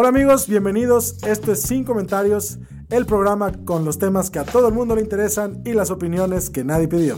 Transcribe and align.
Hola 0.00 0.10
amigos, 0.10 0.46
bienvenidos. 0.46 1.16
Esto 1.24 1.50
es 1.50 1.62
Sin 1.62 1.82
Comentarios, 1.82 2.60
el 2.88 3.04
programa 3.04 3.50
con 3.64 3.84
los 3.84 3.98
temas 3.98 4.30
que 4.30 4.38
a 4.38 4.44
todo 4.44 4.68
el 4.68 4.72
mundo 4.72 4.94
le 4.94 5.02
interesan 5.02 5.60
y 5.64 5.72
las 5.72 5.90
opiniones 5.90 6.50
que 6.50 6.62
nadie 6.62 6.86
pidió. 6.86 7.16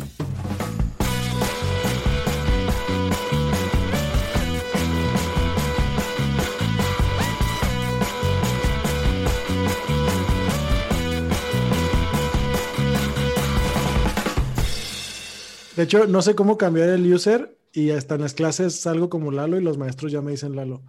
De 15.76 15.82
hecho, 15.82 16.06
no 16.06 16.22
sé 16.22 16.34
cómo 16.34 16.56
cambiar 16.56 16.88
el 16.88 17.12
user 17.12 17.58
y 17.74 17.90
hasta 17.90 18.14
en 18.14 18.22
las 18.22 18.32
clases 18.32 18.80
salgo 18.80 19.10
como 19.10 19.32
Lalo 19.32 19.58
y 19.58 19.62
los 19.62 19.76
maestros 19.76 20.10
ya 20.10 20.22
me 20.22 20.30
dicen 20.30 20.56
Lalo. 20.56 20.80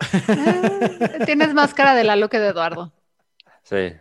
Ah, 0.00 1.24
Tienes 1.24 1.54
más 1.54 1.74
cara 1.74 1.94
de 1.94 2.04
Lalo 2.04 2.28
que 2.28 2.38
de 2.38 2.48
Eduardo. 2.48 2.92
Sí. 3.62 3.92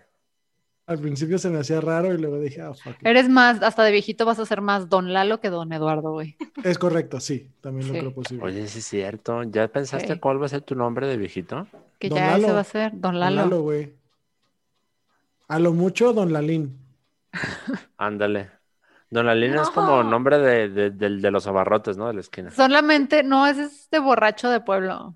Al 0.86 1.00
principio 1.00 1.38
se 1.38 1.50
me 1.50 1.60
hacía 1.60 1.80
raro 1.80 2.14
y 2.14 2.18
luego 2.18 2.40
dije, 2.40 2.62
ah, 2.62 2.74
fuck. 2.74 2.96
it. 3.00 3.08
Eres 3.08 3.30
más, 3.30 3.62
hasta 3.64 3.84
de 3.84 3.92
viejito 3.92 4.26
vas 4.26 4.38
a 4.40 4.46
ser 4.46 4.60
más 4.60 4.90
Don 4.90 5.14
Lalo 5.14 5.40
que 5.40 5.50
Don 5.50 5.72
Eduardo, 5.72 6.12
güey. 6.12 6.36
Es 6.64 6.78
correcto, 6.78 7.20
sí, 7.22 7.50
también 7.62 7.88
lo 7.88 7.94
creo 8.00 8.14
posible. 8.14 8.44
Oye, 8.44 8.68
sí 8.68 8.80
es 8.80 8.86
cierto. 8.86 9.44
¿Ya 9.44 9.68
pensaste 9.70 10.20
cuál 10.20 10.42
va 10.42 10.48
a 10.48 10.50
ser 10.50 10.62
tu 10.62 10.76
nombre 10.76 11.08
de 11.08 11.16
viejito? 11.16 11.68
Que 12.00 12.10
Don 12.10 12.18
ya 12.18 12.32
Lalo. 12.32 12.44
ese 12.44 12.54
va 12.54 12.60
a 12.60 12.64
ser 12.66 12.92
Don 12.92 13.02
Don 13.02 13.20
Lalo. 13.22 13.36
Lalo, 13.38 13.62
güey. 13.62 13.94
A 15.48 15.60
lo 15.60 15.72
mucho, 15.72 16.12
Don 16.12 16.34
Lalín. 16.34 16.78
Ándale. 17.98 18.50
Don 19.10 19.26
Lalín 19.28 19.54
es 19.54 19.70
como 19.70 20.04
No. 20.04 20.10
nombre 20.10 20.38
de, 20.40 20.68
de, 20.70 20.90
del- 20.90 21.22
de 21.22 21.32
los 21.32 21.48
abarrotes, 21.48 21.96
¿no? 21.98 22.08
De 22.08 22.14
la 22.16 22.20
esquina. 22.22 22.52
Solamente, 22.52 23.24
no, 23.24 23.48
es 23.48 23.58
este 23.58 24.00
borracho 24.00 24.50
de 24.50 24.60
pueblo. 24.60 25.16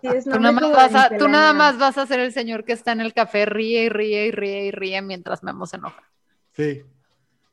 Sí, 0.00 0.08
es 0.14 0.24
Tú 0.24 0.38
nada, 0.38 0.52
más 0.52 0.72
vas 0.72 0.94
a, 0.94 1.08
tú 1.16 1.28
nada 1.28 1.52
miscelánea. 1.52 1.54
más 1.54 1.78
vas 1.78 1.98
a 1.98 2.06
ser 2.06 2.20
el 2.20 2.32
señor 2.32 2.64
que 2.64 2.72
está 2.72 2.92
en 2.92 3.00
el 3.00 3.12
café, 3.12 3.46
ríe 3.46 3.84
y 3.84 3.88
ríe 3.88 4.26
y 4.26 4.30
ríe 4.30 4.66
y 4.66 4.70
ríe 4.70 5.02
mientras 5.02 5.42
Memo 5.42 5.66
se 5.66 5.76
enoja. 5.76 6.02
Sí. 6.52 6.82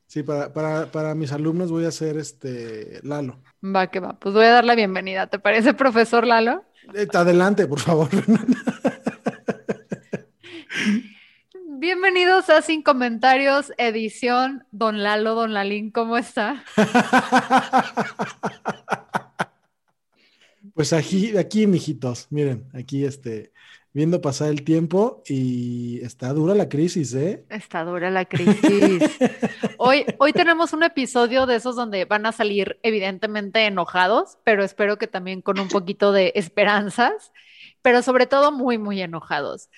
Sí, 0.06 0.22
para, 0.22 0.52
para, 0.52 0.86
para 0.86 1.14
mis 1.16 1.32
alumnos 1.32 1.72
voy 1.72 1.84
a 1.84 1.88
hacer 1.88 2.16
este 2.16 3.00
Lalo. 3.02 3.40
Va 3.64 3.88
que 3.88 3.98
va. 3.98 4.16
Pues 4.18 4.34
voy 4.34 4.44
a 4.46 4.52
dar 4.52 4.64
la 4.64 4.76
bienvenida. 4.76 5.26
¿Te 5.26 5.40
parece, 5.40 5.74
profesor 5.74 6.24
Lalo? 6.26 6.64
Eh, 6.94 7.08
adelante, 7.12 7.66
por 7.66 7.80
favor. 7.80 8.08
Bienvenidos 11.78 12.48
a 12.50 12.62
Sin 12.62 12.82
Comentarios, 12.82 13.72
edición 13.76 14.64
Don 14.70 15.02
Lalo, 15.02 15.34
Don 15.34 15.52
Lalín, 15.52 15.90
¿cómo 15.90 16.16
está? 16.16 16.64
Pues 20.74 20.92
aquí, 20.92 21.36
aquí, 21.36 21.66
mijitos, 21.66 22.26
miren, 22.30 22.68
aquí 22.72 23.04
este, 23.04 23.52
viendo 23.92 24.20
pasar 24.20 24.50
el 24.50 24.62
tiempo 24.62 25.22
y 25.26 26.00
está 26.02 26.32
dura 26.32 26.54
la 26.54 26.68
crisis, 26.68 27.14
¿eh? 27.14 27.44
Está 27.48 27.84
dura 27.84 28.10
la 28.10 28.26
crisis. 28.26 29.02
Hoy, 29.78 30.04
hoy 30.18 30.32
tenemos 30.32 30.72
un 30.72 30.82
episodio 30.82 31.46
de 31.46 31.56
esos 31.56 31.76
donde 31.76 32.06
van 32.06 32.26
a 32.26 32.32
salir 32.32 32.78
evidentemente 32.82 33.66
enojados, 33.66 34.38
pero 34.42 34.64
espero 34.64 34.96
que 34.96 35.06
también 35.06 35.42
con 35.42 35.58
un 35.60 35.68
poquito 35.68 36.12
de 36.12 36.32
esperanzas, 36.34 37.32
pero 37.82 38.02
sobre 38.02 38.26
todo 38.26 38.52
muy, 38.52 38.78
muy 38.78 39.00
enojados. 39.00 39.68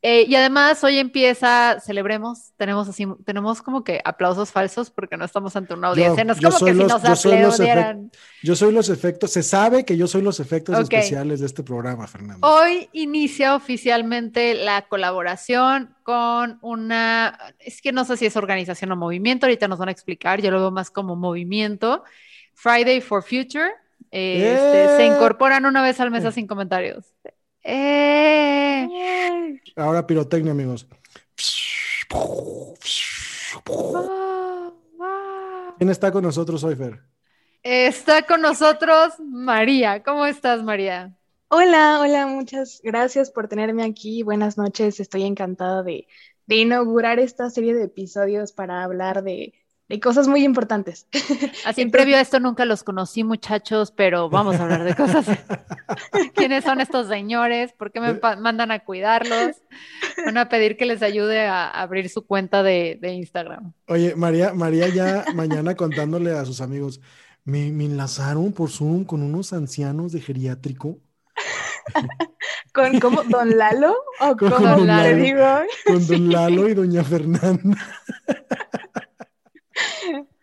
Eh, 0.00 0.26
y 0.28 0.34
además 0.36 0.84
hoy 0.84 0.98
empieza, 0.98 1.80
celebremos, 1.80 2.52
tenemos 2.56 2.88
así, 2.88 3.04
tenemos 3.24 3.62
como 3.62 3.82
que 3.82 4.00
aplausos 4.04 4.52
falsos 4.52 4.90
porque 4.92 5.16
no 5.16 5.24
estamos 5.24 5.56
ante 5.56 5.74
una 5.74 5.88
audiencia, 5.88 6.22
no 6.22 6.34
es 6.34 6.40
como 6.40 6.56
que 6.66 6.72
si 6.72 6.78
los- 6.78 6.88
nos 6.88 7.02
yo 7.02 7.16
soy 7.16 7.38
los. 7.42 7.58
Yo 8.40 8.54
soy 8.54 8.72
los 8.72 8.90
efectos, 8.90 9.32
se 9.32 9.42
sabe 9.42 9.84
que 9.84 9.96
yo 9.96 10.06
soy 10.06 10.22
los 10.22 10.38
efectos 10.38 10.78
especiales 10.78 11.40
de 11.40 11.46
este 11.46 11.64
programa, 11.64 12.06
Fernando. 12.06 12.46
Hoy 12.46 12.88
inicia 12.92 13.56
oficialmente 13.56 14.54
la 14.54 14.82
colaboración 14.82 15.96
con 16.04 16.58
una, 16.62 17.36
es 17.58 17.82
que 17.82 17.90
no 17.90 18.04
sé 18.04 18.16
si 18.16 18.26
es 18.26 18.36
organización 18.36 18.92
o 18.92 18.96
movimiento, 18.96 19.46
ahorita 19.46 19.66
nos 19.66 19.80
van 19.80 19.88
a 19.88 19.92
explicar, 19.92 20.40
yo 20.40 20.52
lo 20.52 20.60
veo 20.60 20.70
más 20.70 20.90
como 20.92 21.16
movimiento, 21.16 22.04
Friday 22.54 23.00
for 23.00 23.22
Future, 23.24 23.70
eh, 24.12 24.52
este, 24.54 24.96
se 24.96 25.02
¡Eh! 25.02 25.06
incorporan 25.06 25.66
una 25.66 25.82
vez 25.82 25.98
al 25.98 26.12
mes 26.12 26.24
a 26.24 26.30
sin 26.30 26.46
comentarios. 26.46 27.04
¡Eh! 27.62 29.60
Ahora 29.76 30.06
pirotecnia, 30.06 30.52
amigos. 30.52 30.86
Wow, 32.10 32.74
wow. 33.64 34.74
¿Quién 35.78 35.90
está 35.90 36.10
con 36.10 36.24
nosotros 36.24 36.64
hoy, 36.64 36.74
Fer? 36.74 37.00
Está 37.62 38.22
con 38.22 38.40
nosotros 38.40 39.14
María. 39.20 40.02
¿Cómo 40.02 40.26
estás, 40.26 40.62
María? 40.62 41.14
Hola, 41.48 42.00
hola, 42.00 42.26
muchas 42.26 42.80
gracias 42.82 43.30
por 43.30 43.48
tenerme 43.48 43.84
aquí. 43.84 44.22
Buenas 44.22 44.58
noches, 44.58 45.00
estoy 45.00 45.24
encantada 45.24 45.82
de, 45.82 46.06
de 46.46 46.56
inaugurar 46.56 47.18
esta 47.18 47.50
serie 47.50 47.74
de 47.74 47.84
episodios 47.84 48.52
para 48.52 48.84
hablar 48.84 49.22
de, 49.22 49.54
de 49.88 50.00
cosas 50.00 50.28
muy 50.28 50.44
importantes. 50.44 51.06
Así, 51.64 51.82
Entonces- 51.82 51.90
previo 51.92 52.16
a 52.16 52.20
esto 52.20 52.40
nunca 52.40 52.64
los 52.64 52.82
conocí, 52.84 53.24
muchachos, 53.24 53.90
pero 53.90 54.28
vamos 54.28 54.56
a 54.56 54.64
hablar 54.64 54.84
de 54.84 54.94
cosas. 54.94 55.26
¿Quiénes 56.34 56.64
son 56.64 56.80
estos 56.80 57.08
señores? 57.08 57.72
¿Por 57.72 57.90
qué 57.90 58.00
me 58.00 58.14
mandan 58.38 58.70
a 58.70 58.80
cuidarlos? 58.80 59.56
Van 60.26 60.36
a 60.36 60.48
pedir 60.48 60.76
que 60.76 60.84
les 60.86 61.02
ayude 61.02 61.46
a 61.46 61.68
abrir 61.70 62.08
su 62.10 62.26
cuenta 62.26 62.62
de, 62.62 62.98
de 63.00 63.12
Instagram. 63.12 63.72
Oye, 63.86 64.14
María, 64.14 64.52
María 64.52 64.88
ya 64.88 65.24
mañana 65.34 65.74
contándole 65.74 66.32
a 66.32 66.44
sus 66.44 66.60
amigos, 66.60 67.00
me, 67.44 67.72
me 67.72 67.86
enlazaron 67.86 68.52
por 68.52 68.70
Zoom 68.70 69.04
con 69.04 69.22
unos 69.22 69.52
ancianos 69.54 70.12
de 70.12 70.20
geriátrico, 70.20 70.98
¿Con 72.74 73.00
cómo? 73.00 73.22
¿Don 73.24 73.56
Lalo? 73.56 73.96
¿O 74.20 74.36
Con 74.36 74.50
Don 74.50 74.86
Lalo. 74.86 75.16
digo? 75.16 75.46
con 75.86 76.06
don 76.06 76.30
Lalo 76.30 76.68
y 76.68 76.74
doña 76.74 77.02
Fernanda. 77.02 77.78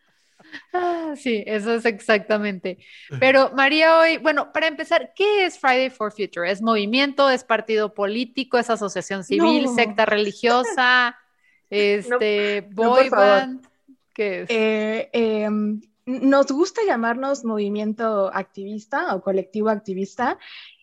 Ah, 0.74 1.14
sí, 1.16 1.44
eso 1.48 1.74
es 1.74 1.86
exactamente. 1.86 2.78
Pero 3.20 3.52
María, 3.56 3.98
hoy, 3.98 4.18
bueno, 4.18 4.54
para 4.54 4.68
empezar, 4.68 5.12
¿qué 5.16 5.46
es 5.46 5.58
Friday 5.58 5.90
for 5.90 6.12
Future? 6.12 6.50
¿Es 6.50 6.62
movimiento? 6.62 7.30
¿Es 7.30 7.44
partido 7.44 7.94
político? 7.94 8.58
¿Es 8.58 8.70
asociación 8.70 9.24
civil? 9.24 9.66
No. 9.66 9.76
¿Secta 9.76 10.06
religiosa? 10.06 11.18
Este, 11.68 12.68
no, 12.76 12.90
boy 12.92 13.10
band? 13.10 13.68
¿Qué 14.14 14.44
es? 14.44 14.50
Eh, 14.52 15.10
em, 15.14 15.82
nos 16.06 16.52
gusta 16.52 16.82
llamarnos 16.86 17.44
movimiento 17.44 18.32
activista 18.32 19.16
o 19.16 19.22
colectivo 19.22 19.70
activista 19.70 20.38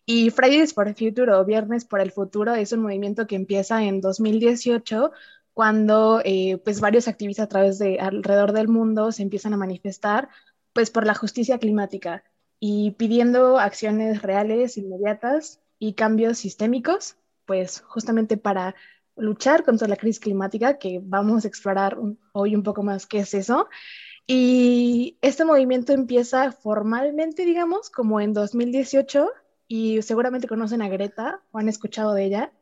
y 0.04 0.30
Fridays 0.30 0.74
for 0.74 0.92
Future 0.94 1.32
o 1.32 1.44
Viernes 1.44 1.84
por 1.84 2.00
el 2.00 2.10
Futuro 2.10 2.54
es 2.54 2.72
un 2.72 2.82
movimiento 2.82 3.28
que 3.28 3.36
empieza 3.36 3.84
en 3.84 4.00
2018 4.00 5.12
cuando 5.54 6.20
eh, 6.24 6.60
pues 6.64 6.80
varios 6.80 7.08
activistas 7.08 7.44
a 7.44 7.48
través 7.48 7.78
de 7.78 7.98
alrededor 8.00 8.52
del 8.52 8.68
mundo 8.68 9.12
se 9.12 9.22
empiezan 9.22 9.52
a 9.54 9.56
manifestar 9.58 10.28
pues 10.72 10.90
por 10.90 11.06
la 11.06 11.14
justicia 11.14 11.58
climática 11.58 12.24
y 12.58 12.92
pidiendo 12.92 13.58
acciones 13.58 14.22
reales, 14.22 14.76
inmediatas 14.78 15.60
y 15.78 15.94
cambios 15.94 16.38
sistémicos, 16.38 17.16
pues 17.44 17.80
justamente 17.86 18.36
para 18.36 18.74
luchar 19.16 19.64
contra 19.64 19.88
la 19.88 19.96
crisis 19.96 20.20
climática, 20.20 20.78
que 20.78 21.00
vamos 21.02 21.44
a 21.44 21.48
explorar 21.48 21.98
un- 21.98 22.18
hoy 22.32 22.54
un 22.54 22.62
poco 22.62 22.82
más 22.82 23.06
qué 23.06 23.18
es 23.18 23.34
eso. 23.34 23.68
Y 24.26 25.18
este 25.22 25.44
movimiento 25.44 25.92
empieza 25.92 26.52
formalmente, 26.52 27.44
digamos, 27.44 27.90
como 27.90 28.20
en 28.20 28.32
2018, 28.32 29.30
y 29.68 30.02
seguramente 30.02 30.48
conocen 30.48 30.82
a 30.82 30.88
Greta 30.88 31.42
o 31.50 31.58
han 31.58 31.68
escuchado 31.68 32.14
de 32.14 32.24
ella. 32.26 32.52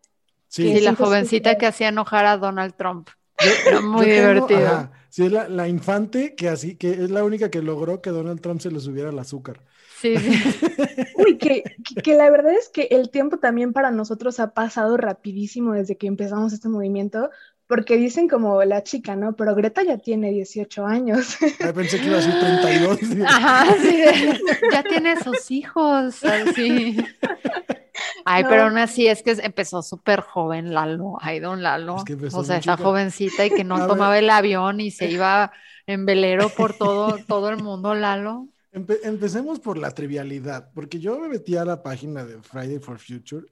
Sí, 0.50 0.76
Sí, 0.76 0.80
la 0.80 0.94
jovencita 0.96 1.56
que 1.56 1.66
hacía 1.66 1.88
enojar 1.88 2.26
a 2.26 2.36
Donald 2.36 2.74
Trump. 2.76 3.08
Yo- 3.38 3.70
Era 3.70 3.80
muy 3.80 4.04
yo 4.06 4.12
tengo- 4.12 4.46
divertido. 4.48 4.66
ajá, 4.66 4.92
sí, 5.08 5.24
es 5.26 5.32
la, 5.32 5.48
la 5.48 5.68
infante 5.68 6.34
que 6.34 6.48
así, 6.48 6.74
que 6.76 6.90
es 6.90 7.10
la 7.10 7.22
única 7.24 7.50
que 7.50 7.62
logró 7.62 8.02
que 8.02 8.10
Donald 8.10 8.40
Trump 8.40 8.60
se 8.60 8.70
le 8.70 8.80
subiera 8.80 9.10
el 9.10 9.18
azúcar. 9.18 9.62
Sí, 10.00 10.16
sí. 10.16 10.30
Uy, 11.16 11.38
que, 11.38 11.62
que, 11.84 12.02
que 12.02 12.14
la 12.16 12.28
verdad 12.30 12.52
es 12.52 12.68
que 12.68 12.88
el 12.90 13.10
tiempo 13.10 13.38
también 13.38 13.72
para 13.72 13.90
nosotros 13.92 14.40
ha 14.40 14.52
pasado 14.54 14.96
rapidísimo 14.96 15.72
desde 15.74 15.96
que 15.96 16.06
empezamos 16.08 16.52
este 16.52 16.68
movimiento, 16.68 17.30
porque 17.66 17.96
dicen 17.96 18.28
como 18.28 18.64
la 18.64 18.82
chica, 18.82 19.14
¿no? 19.14 19.36
Pero 19.36 19.54
Greta 19.54 19.84
ya 19.84 19.98
tiene 19.98 20.32
18 20.32 20.84
años. 20.84 21.36
Ay, 21.60 21.72
pensé 21.72 22.00
que 22.00 22.06
iba 22.08 22.18
a 22.18 22.22
ser 22.22 22.40
32. 22.40 22.98
Ajá, 23.26 23.74
sí, 23.80 24.02
ya 24.72 24.82
tiene 24.82 25.16
sus 25.22 25.48
hijos, 25.52 26.16
sí. 26.56 26.96
Ay, 28.24 28.44
pero 28.48 28.64
aún 28.64 28.78
así 28.78 29.06
es 29.06 29.22
que 29.22 29.32
empezó 29.32 29.82
súper 29.82 30.20
joven 30.20 30.72
Lalo, 30.74 31.16
ay, 31.20 31.40
don 31.40 31.62
Lalo. 31.62 31.96
o 32.32 32.44
sea, 32.44 32.58
esa 32.58 32.76
jovencita 32.76 33.46
y 33.46 33.50
que 33.50 33.64
no 33.64 33.86
tomaba 33.86 34.18
el 34.18 34.30
avión 34.30 34.80
y 34.80 34.90
se 34.90 35.10
iba 35.10 35.52
en 35.86 36.06
velero 36.06 36.48
por 36.50 36.74
todo, 36.74 37.18
todo 37.26 37.48
el 37.50 37.62
mundo, 37.62 37.94
Lalo. 37.94 38.48
empecemos 38.72 39.60
por 39.60 39.78
la 39.78 39.90
trivialidad, 39.90 40.70
porque 40.74 40.98
yo 40.98 41.18
me 41.18 41.28
metí 41.28 41.56
a 41.56 41.64
la 41.64 41.82
página 41.82 42.24
de 42.24 42.42
Friday 42.42 42.78
for 42.78 42.98
Future 42.98 43.46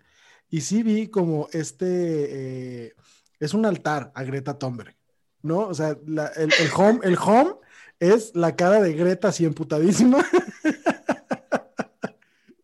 y 0.50 0.60
sí 0.60 0.82
vi 0.82 1.08
como 1.08 1.48
este... 1.52 2.86
Eh, 2.86 2.94
es 3.40 3.54
un 3.54 3.66
altar 3.66 4.10
a 4.14 4.24
Greta 4.24 4.58
Thunberg, 4.58 4.96
¿no? 5.42 5.60
O 5.68 5.74
sea, 5.74 5.90
el, 5.90 6.70
home, 6.74 7.00
el 7.02 7.16
home 7.16 7.54
es 8.00 8.34
la 8.34 8.56
cara 8.56 8.80
de 8.80 8.92
Greta 8.94 9.28
así 9.28 9.44
emputadísima. 9.44 10.24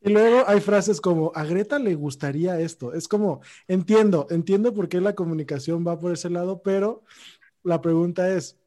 y 0.04 0.10
luego 0.10 0.44
hay 0.46 0.60
frases 0.60 1.00
como, 1.00 1.32
a 1.34 1.44
Greta 1.44 1.78
le 1.78 1.94
gustaría 1.94 2.60
esto. 2.60 2.92
Es 2.92 3.08
como, 3.08 3.40
entiendo, 3.66 4.26
entiendo 4.30 4.72
por 4.74 4.88
qué 4.88 5.00
la 5.00 5.14
comunicación 5.14 5.84
va 5.86 5.98
por 5.98 6.12
ese 6.12 6.30
lado, 6.30 6.62
pero 6.62 7.02
la 7.62 7.80
pregunta 7.80 8.28
es, 8.34 8.58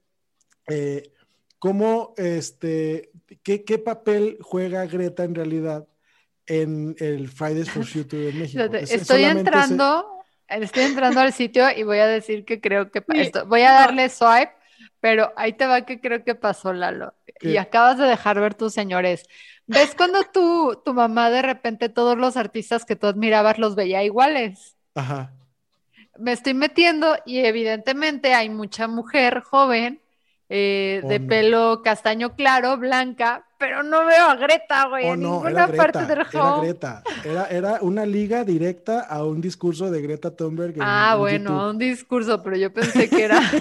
eh, 0.67 1.11
¿cómo, 1.59 2.13
este, 2.17 3.11
qué, 3.43 3.63
qué 3.63 3.77
papel 3.77 4.37
juega 4.41 4.85
Greta 4.85 5.23
en 5.23 5.35
realidad 5.35 5.87
en 6.45 6.95
el 6.99 7.29
Fridays 7.29 7.69
for 7.69 7.85
Future 7.85 8.29
en 8.29 8.39
México? 8.39 8.63
Estoy 8.73 9.23
entrando 9.23 10.17
Estoy 10.47 10.83
entrando 10.83 11.19
al 11.19 11.33
sitio 11.33 11.65
y 11.75 11.83
voy 11.83 11.99
a 11.99 12.07
decir 12.07 12.45
que 12.45 12.61
creo 12.61 12.89
que 12.89 13.03
esto, 13.15 13.45
voy 13.45 13.61
a 13.61 13.71
darle 13.71 14.07
swipe, 14.07 14.51
pero 15.01 15.33
ahí 15.35 15.53
te 15.53 15.65
va 15.65 15.85
que 15.85 15.99
creo 15.99 16.23
que 16.23 16.35
pasó 16.35 16.71
Lalo. 16.71 17.13
Y 17.41 17.57
acabas 17.57 17.97
de 17.97 18.05
dejar 18.05 18.39
ver 18.39 18.55
tus 18.55 18.73
señores. 18.73 19.23
¿Ves 19.67 19.93
cuando 19.95 20.23
tu, 20.23 20.81
tu 20.83 20.93
mamá 20.93 21.29
de 21.29 21.41
repente 21.41 21.89
todos 21.89 22.17
los 22.17 22.37
artistas 22.37 22.85
que 22.85 22.95
tú 22.95 23.07
admirabas 23.07 23.59
los 23.59 23.75
veía 23.75 24.03
iguales? 24.03 24.75
Ajá. 24.95 25.33
Me 26.17 26.31
estoy 26.31 26.53
metiendo 26.53 27.15
y 27.25 27.39
evidentemente 27.39 28.33
hay 28.33 28.49
mucha 28.49 28.87
mujer 28.87 29.41
joven 29.41 30.01
eh, 30.49 31.01
de 31.05 31.19
pelo 31.19 31.81
castaño 31.83 32.33
claro, 32.33 32.77
blanca, 32.77 33.45
pero 33.59 33.83
no 33.83 34.05
veo 34.05 34.27
a 34.29 34.35
Greta, 34.35 34.87
güey, 34.87 35.05
oh, 35.09 35.13
en 35.13 35.19
ninguna 35.19 35.67
parte 35.67 36.05
del 36.05 36.23
juego. 36.23 36.63
Era 36.63 37.01
Greta, 37.01 37.03
era, 37.51 37.79
una 37.81 38.05
liga 38.05 38.45
directa 38.45 39.01
a 39.01 39.25
un 39.25 39.41
discurso 39.41 39.91
de 39.91 40.01
Greta 40.01 40.33
Thunberg. 40.33 40.75
ah, 40.79 41.17
bueno, 41.19 41.69
un 41.69 41.77
discurso, 41.77 42.41
pero 42.41 42.55
yo 42.55 42.71
pensé 42.71 43.09
que 43.09 43.23
era. 43.25 43.41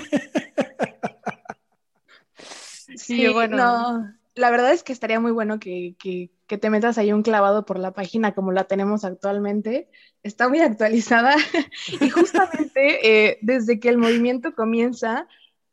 sí, 2.97 3.26
bueno. 3.32 3.56
No, 3.56 4.14
la 4.37 4.50
verdad 4.50 4.73
es 4.73 4.83
que 4.83 4.93
estaría 4.93 5.19
muy 5.19 5.33
bueno 5.33 5.59
que, 5.59 5.97
que, 5.99 6.31
que, 6.47 6.59
te 6.59 6.71
metas 6.71 6.99
ahí 6.99 7.12
un 7.12 7.23
clavado 7.23 7.65
por 7.65 7.79
la 7.79 7.93
página 7.93 8.35
como 8.35 8.53
la 8.53 8.65
tenemos 8.65 9.05
actualmente. 9.05 9.88
Está 10.23 10.49
muy 10.49 10.61
actualizada 10.61 11.35
y 12.00 12.11
justamente 12.11 13.29
eh, 13.29 13.38
desde 13.41 13.81
que 13.81 13.88
el 13.88 13.99
movimiento 13.99 14.55
comienza 14.55 15.27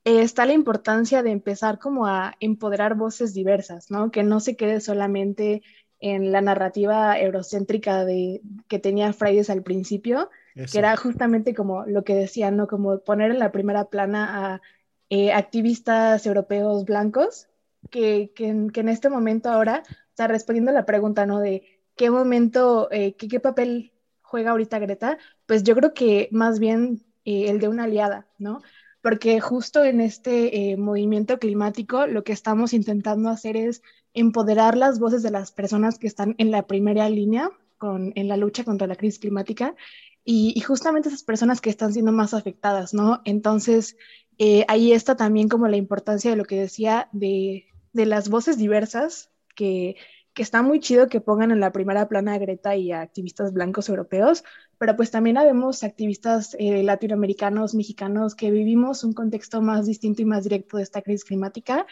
eh, 0.06 0.21
está 0.21 0.45
la 0.45 0.54
importancia 0.54 1.24
de 1.24 1.31
empezar 1.31 1.77
como 1.77 2.07
a 2.07 2.36
empoderar 2.39 2.95
voces 2.95 3.33
diversas, 3.33 3.92
¿no? 3.92 4.12
Que 4.12 4.24
no 4.24 4.39
se 4.39 4.56
quede 4.56 4.80
solamente 4.81 5.62
en 6.00 6.31
la 6.31 6.42
narrativa 6.42 7.18
eurocéntrica 7.19 8.04
de, 8.04 8.42
que 8.68 8.80
tenía 8.80 9.13
Fridays 9.13 9.50
al 9.50 9.63
principio, 9.63 10.30
que 10.54 10.77
era 10.77 10.95
justamente 10.98 11.56
como 11.56 11.86
lo 11.86 12.04
que 12.04 12.15
decían, 12.15 12.57
¿no? 12.57 12.68
Como 12.68 13.00
poner 13.00 13.31
en 13.31 13.39
la 13.39 13.54
primera 13.54 13.86
plana 13.86 14.54
a 14.54 14.62
eh, 15.10 15.31
activistas 15.31 16.25
europeos 16.25 16.83
blancos, 16.83 17.48
que, 17.89 18.31
que, 18.35 18.47
en 18.50 18.89
este 18.89 19.09
momento 19.09 19.50
ahora 19.50 19.83
está 20.09 20.27
respondiendo 20.27 20.71
la 20.71 20.85
pregunta, 20.85 21.25
¿no? 21.25 21.39
De 21.39 21.63
qué 21.95 22.09
momento, 22.09 22.89
eh, 22.91 23.15
qué, 23.15 23.39
papel 23.39 23.94
juega 24.21 24.51
ahorita 24.51 24.80
Greta, 24.80 25.18
pues 25.45 25.63
yo 25.63 25.75
creo 25.75 25.94
que 25.94 26.30
más 26.31 26.59
bien 26.59 27.03
el 27.25 27.59
de 27.59 27.68
una 27.68 27.85
aliada, 27.85 28.27
¿no? 28.38 28.62
porque 29.03 29.41
justo 29.41 29.83
en 29.83 30.00
este 30.00 30.71
eh, 30.71 30.77
movimiento 30.77 31.38
climático 31.38 32.07
lo 32.07 32.24
que 32.24 32.31
estamos 32.31 32.74
intentando 32.74 33.30
hacer 33.30 33.57
es 33.57 33.83
empoderar 34.13 34.77
las 34.77 34.97
voces 34.97 35.21
de 35.24 35.29
las 35.29 35.51
personas 35.51 36.00
que 36.00 36.07
están 36.07 36.36
en 36.38 36.51
la 36.51 36.68
primera 36.68 37.09
línea 37.09 37.51
con, 37.77 38.13
en 38.15 38.29
la 38.29 38.38
lucha 38.38 38.63
contra 38.63 38.88
la 38.88 38.95
crisis 38.95 39.19
climática 39.19 39.75
y, 40.24 40.57
justamente 40.62 41.09
esas 41.09 41.24
personas 41.24 41.59
que 41.59 41.69
están 41.69 41.91
siendo 41.91 42.13
más 42.13 42.33
afectadas, 42.33 42.94
¿no? 42.94 43.21
Entonces, 43.25 43.97
eh, 44.38 44.63
ahí 44.69 44.94
está 44.94 45.18
también 45.18 45.50
como 45.50 45.68
la 45.68 45.75
importancia 45.75 46.31
de 46.31 46.38
lo 46.38 46.45
que 46.45 46.62
decía 46.62 47.09
de, 47.12 47.65
de 47.94 48.06
las 48.06 48.30
voces 48.30 48.57
diversas 48.57 49.31
que, 49.56 49.95
que 50.34 50.44
está 50.44 50.62
muy 50.62 50.80
chido 50.80 51.07
que 51.07 51.22
pongan 51.22 51.51
en 51.51 51.60
la 51.60 51.72
primera 51.72 52.07
plana 52.07 52.34
a 52.34 52.38
Greta 52.40 52.75
y 52.75 52.92
a 52.92 53.01
activistas 53.01 53.54
blancos 53.54 53.90
europeos, 53.90 54.44
pero 54.78 54.95
pues 54.95 55.12
también 55.12 55.38
habemos 55.38 55.84
activistas 55.84 56.56
eh, 56.60 56.84
latinoamericanos, 56.84 57.75
mexicanos, 57.75 58.36
que 58.36 58.51
vivimos 58.51 59.04
un 59.04 59.13
contexto 59.13 59.62
más 59.62 59.86
distinto 59.86 60.22
y 60.22 60.25
más 60.25 60.44
directo 60.44 60.78
de 60.78 60.84
esta 60.84 61.01
crisis 61.01 61.24
climática 61.24 61.86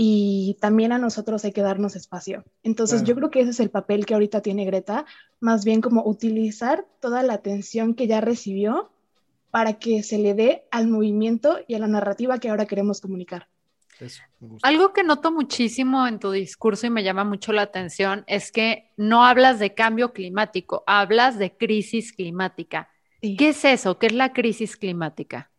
y 0.00 0.56
también 0.60 0.92
a 0.92 0.98
nosotros 0.98 1.44
hay 1.44 1.52
que 1.52 1.62
darnos 1.62 1.96
espacio. 1.96 2.44
Entonces 2.62 3.02
yo 3.02 3.16
creo 3.16 3.30
que 3.30 3.40
ese 3.40 3.50
es 3.50 3.58
el 3.58 3.70
papel 3.70 4.06
que 4.06 4.14
ahorita 4.14 4.42
tiene 4.42 4.64
Greta, 4.64 5.06
más 5.40 5.64
bien 5.64 5.80
como 5.80 6.06
utilizar 6.06 6.86
toda 7.00 7.24
la 7.24 7.34
atención 7.34 7.94
que 7.94 8.06
ya 8.06 8.20
recibió 8.20 8.92
para 9.50 9.80
que 9.80 10.02
se 10.02 10.18
le 10.18 10.34
dé 10.34 10.68
al 10.70 10.86
movimiento 10.86 11.58
y 11.66 11.74
a 11.74 11.78
la 11.80 11.88
narrativa 11.88 12.38
que 12.38 12.50
ahora 12.50 12.66
queremos 12.66 13.00
comunicar. 13.00 13.48
Algo 14.62 14.92
que 14.92 15.02
noto 15.02 15.32
muchísimo 15.32 16.06
en 16.06 16.18
tu 16.18 16.30
discurso 16.30 16.86
y 16.86 16.90
me 16.90 17.02
llama 17.02 17.24
mucho 17.24 17.52
la 17.52 17.62
atención 17.62 18.24
es 18.26 18.52
que 18.52 18.92
no 18.96 19.24
hablas 19.24 19.58
de 19.58 19.74
cambio 19.74 20.12
climático, 20.12 20.84
hablas 20.86 21.38
de 21.38 21.56
crisis 21.56 22.12
climática. 22.12 22.88
¿Qué 23.20 23.48
es 23.48 23.64
eso? 23.64 23.98
¿Qué 23.98 24.06
es 24.06 24.12
la 24.12 24.32
crisis 24.32 24.76
climática? 24.76 25.50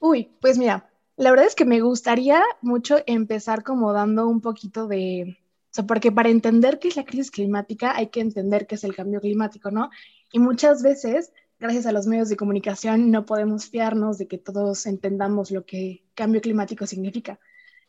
Uy, 0.00 0.30
pues 0.40 0.58
mira, 0.58 0.90
la 1.16 1.30
verdad 1.30 1.46
es 1.46 1.54
que 1.54 1.64
me 1.64 1.80
gustaría 1.80 2.42
mucho 2.60 2.96
empezar 3.06 3.62
como 3.62 3.92
dando 3.92 4.26
un 4.26 4.40
poquito 4.40 4.88
de, 4.88 5.38
o 5.38 5.74
sea, 5.74 5.86
porque 5.86 6.10
para 6.10 6.28
entender 6.28 6.78
qué 6.78 6.88
es 6.88 6.96
la 6.96 7.04
crisis 7.04 7.30
climática 7.30 7.96
hay 7.96 8.08
que 8.08 8.20
entender 8.20 8.66
qué 8.66 8.74
es 8.74 8.84
el 8.84 8.96
cambio 8.96 9.20
climático, 9.20 9.70
¿no? 9.70 9.90
Y 10.32 10.40
muchas 10.40 10.82
veces, 10.82 11.32
gracias 11.60 11.86
a 11.86 11.92
los 11.92 12.06
medios 12.06 12.28
de 12.28 12.36
comunicación, 12.36 13.12
no 13.12 13.24
podemos 13.24 13.66
fiarnos 13.66 14.18
de 14.18 14.26
que 14.26 14.38
todos 14.38 14.86
entendamos 14.86 15.52
lo 15.52 15.64
que 15.64 16.02
cambio 16.14 16.40
climático 16.40 16.86
significa. 16.86 17.38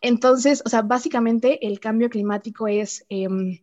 Entonces, 0.01 0.61
o 0.65 0.69
sea, 0.69 0.81
básicamente 0.81 1.65
el 1.67 1.79
cambio 1.79 2.09
climático 2.09 2.67
es, 2.67 3.05
em, 3.09 3.59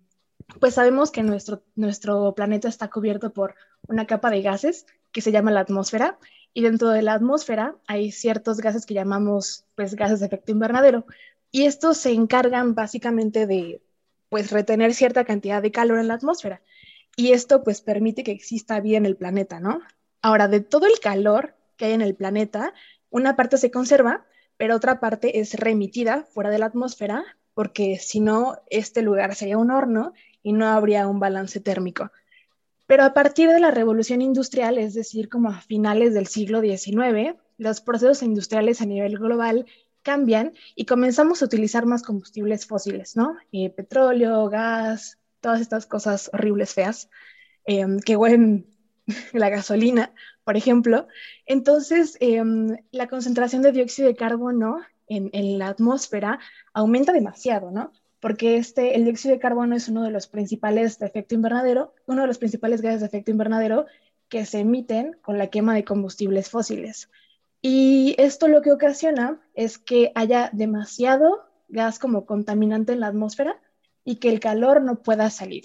pues 0.61 0.75
sabemos 0.75 1.11
que 1.11 1.23
nuestro, 1.23 1.63
nuestro 1.75 2.35
planeta 2.35 2.69
está 2.69 2.89
cubierto 2.89 3.33
por 3.33 3.55
una 3.89 4.07
capa 4.07 4.31
de 4.31 4.43
gases 4.43 4.87
que 5.13 5.21
se 5.21 5.33
llama 5.33 5.51
la 5.51 5.61
atmósfera 5.61 6.19
y 6.55 6.63
dentro 6.63 6.89
de 6.91 7.03
la 7.03 7.15
atmósfera 7.15 7.77
hay 7.87 8.13
ciertos 8.13 8.59
gases 8.59 8.87
que 8.87 8.95
llamamos 8.95 9.65
pues 9.75 9.95
gases 9.95 10.21
de 10.21 10.27
efecto 10.27 10.53
invernadero 10.53 11.07
y 11.51 11.65
estos 11.65 11.99
se 11.99 12.13
encargan 12.13 12.75
básicamente 12.75 13.47
de 13.47 13.83
pues 14.29 14.51
retener 14.51 14.95
cierta 14.95 15.25
cantidad 15.25 15.63
de 15.63 15.73
calor 15.73 15.99
en 15.99 16.09
la 16.09 16.15
atmósfera 16.15 16.63
y 17.17 17.33
esto 17.33 17.63
pues 17.63 17.81
permite 17.81 18.25
que 18.25 18.33
exista 18.33 18.81
vida 18.81 18.97
en 18.97 19.07
el 19.07 19.17
planeta, 19.17 19.61
¿no? 19.61 19.81
Ahora, 20.23 20.49
de 20.49 20.61
todo 20.61 20.87
el 20.87 20.99
calor 21.01 21.55
que 21.77 21.87
hay 21.87 21.93
en 21.93 22.01
el 22.01 22.15
planeta, 22.15 22.73
una 23.11 23.37
parte 23.37 23.59
se 23.59 23.71
conserva 23.71 24.25
pero 24.63 24.77
otra 24.77 25.01
parte 25.01 25.41
es 25.41 25.55
remitida 25.55 26.23
fuera 26.23 26.49
de 26.49 26.61
la 26.61 26.67
atmósfera, 26.67 27.25
porque 27.53 27.99
si 27.99 28.21
no, 28.21 28.59
este 28.71 29.03
lugar 29.03 29.35
sería 29.35 29.59
un 29.59 29.73
horno 29.73 30.13
y 30.41 30.53
no 30.53 30.69
habría 30.69 31.09
un 31.09 31.19
balance 31.19 31.59
térmico. 31.59 32.13
Pero 32.87 33.03
a 33.03 33.13
partir 33.13 33.49
de 33.49 33.59
la 33.59 33.73
revolución 33.73 34.23
industrial, 34.23 34.79
es 34.79 34.95
decir, 34.95 35.29
como 35.29 35.49
a 35.49 35.63
finales 35.63 36.15
del 36.15 36.29
siglo 36.29 36.61
XIX, 36.61 37.35
los 37.59 37.81
procesos 37.81 38.23
industriales 38.23 38.81
a 38.81 38.87
nivel 38.87 39.19
global 39.19 39.67
cambian 40.03 40.53
y 40.77 40.87
comenzamos 40.87 41.43
a 41.43 41.47
utilizar 41.47 41.85
más 41.85 42.05
combustibles 42.05 42.65
fósiles, 42.65 43.17
¿no? 43.17 43.37
Eh, 43.51 43.69
petróleo, 43.69 44.49
gas, 44.49 45.19
todas 45.41 45.61
estas 45.61 45.87
cosas 45.87 46.31
horribles, 46.33 46.73
feas, 46.73 47.11
eh, 47.67 47.85
que 48.07 48.15
huelen 48.15 48.72
la 49.33 49.49
gasolina, 49.49 50.13
por 50.45 50.57
ejemplo. 50.57 51.07
Entonces, 51.47 52.17
em, 52.21 52.77
la 52.91 53.09
concentración 53.09 53.63
de 53.63 53.73
dióxido 53.73 54.09
de 54.09 54.17
carbono 54.17 54.81
en, 55.09 55.59
la 55.59 55.69
atmósfera 55.69 56.39
aumenta 56.73 57.13
demasiado, 57.13 57.71
¿no? 57.71 57.93
Porque 58.21 58.57
este, 58.57 58.95
el 58.95 59.05
dióxido 59.05 59.35
de 59.35 59.41
carbono 59.41 59.77
es 59.77 59.89
uno 59.89 60.05
de 60.05 60.11
los 60.11 60.27
principales 60.27 61.01
efecto 61.03 61.35
invernadero, 61.35 61.95
uno 62.07 62.23
de 62.23 62.29
los 62.29 62.39
principales 62.39 62.81
gases 62.81 63.01
de 63.01 63.07
efecto 63.07 63.31
invernadero 63.31 63.87
que 64.29 64.47
se 64.47 64.61
emiten 64.61 65.19
con 65.21 65.39
la 65.39 65.49
quema 65.49 65.75
de 65.75 65.85
combustibles 65.85 66.49
fósiles. 66.49 67.11
Y 67.61 68.15
esto 68.19 68.49
lo 68.49 68.63
que 68.63 68.73
ocasiona 68.73 69.41
es 69.55 69.79
que 69.79 70.13
haya 70.15 70.51
demasiado 70.53 71.45
gas 71.69 71.99
como 71.99 72.27
contaminante 72.27 72.93
en 72.93 73.01
la 73.01 73.09
atmósfera 73.09 73.61
y 74.05 74.17
que 74.17 74.31
el 74.31 74.41
calor 74.41 74.83
no 74.83 75.03
pueda 75.03 75.31
salir. 75.31 75.65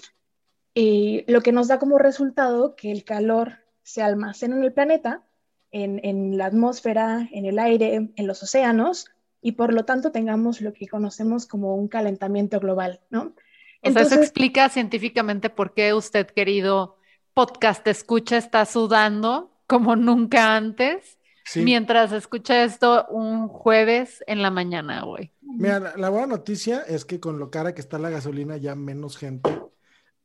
Y 0.80 1.24
lo 1.26 1.40
que 1.40 1.50
nos 1.50 1.66
da 1.66 1.80
como 1.80 1.98
resultado 1.98 2.76
que 2.76 2.92
el 2.92 3.02
calor 3.02 3.54
se 3.82 4.00
almacena 4.00 4.54
en 4.54 4.62
el 4.62 4.72
planeta 4.72 5.24
en, 5.72 6.00
en 6.04 6.38
la 6.38 6.46
atmósfera, 6.46 7.28
en 7.32 7.46
el 7.46 7.58
aire, 7.58 8.12
en 8.14 8.26
los 8.28 8.44
océanos, 8.44 9.06
y 9.42 9.52
por 9.52 9.74
lo 9.74 9.84
tanto 9.84 10.12
tengamos 10.12 10.60
lo 10.60 10.72
que 10.72 10.86
conocemos 10.86 11.46
como 11.46 11.74
un 11.74 11.88
calentamiento 11.88 12.60
global, 12.60 13.00
¿no? 13.10 13.34
O 13.82 13.90
sea, 13.90 14.02
eso 14.02 14.14
explica 14.14 14.68
científicamente 14.68 15.50
por 15.50 15.74
qué 15.74 15.94
usted, 15.94 16.28
querido 16.28 16.96
podcast 17.34 17.84
escucha, 17.88 18.36
está 18.36 18.64
sudando 18.64 19.50
como 19.66 19.96
nunca 19.96 20.54
antes, 20.54 21.18
mientras 21.56 22.12
escucha 22.12 22.62
esto 22.62 23.04
un 23.10 23.48
jueves 23.48 24.22
en 24.28 24.42
la 24.42 24.52
mañana, 24.52 25.02
güey. 25.02 25.32
Mira, 25.40 25.96
la, 25.96 26.08
buena 26.08 26.28
noticia 26.28 26.82
es 26.82 27.04
que 27.04 27.18
con 27.18 27.40
lo 27.40 27.50
cara 27.50 27.74
que 27.74 27.80
está 27.80 27.98
la 27.98 28.10
gasolina, 28.10 28.56
ya 28.58 28.76
menos 28.76 29.16
gente 29.16 29.50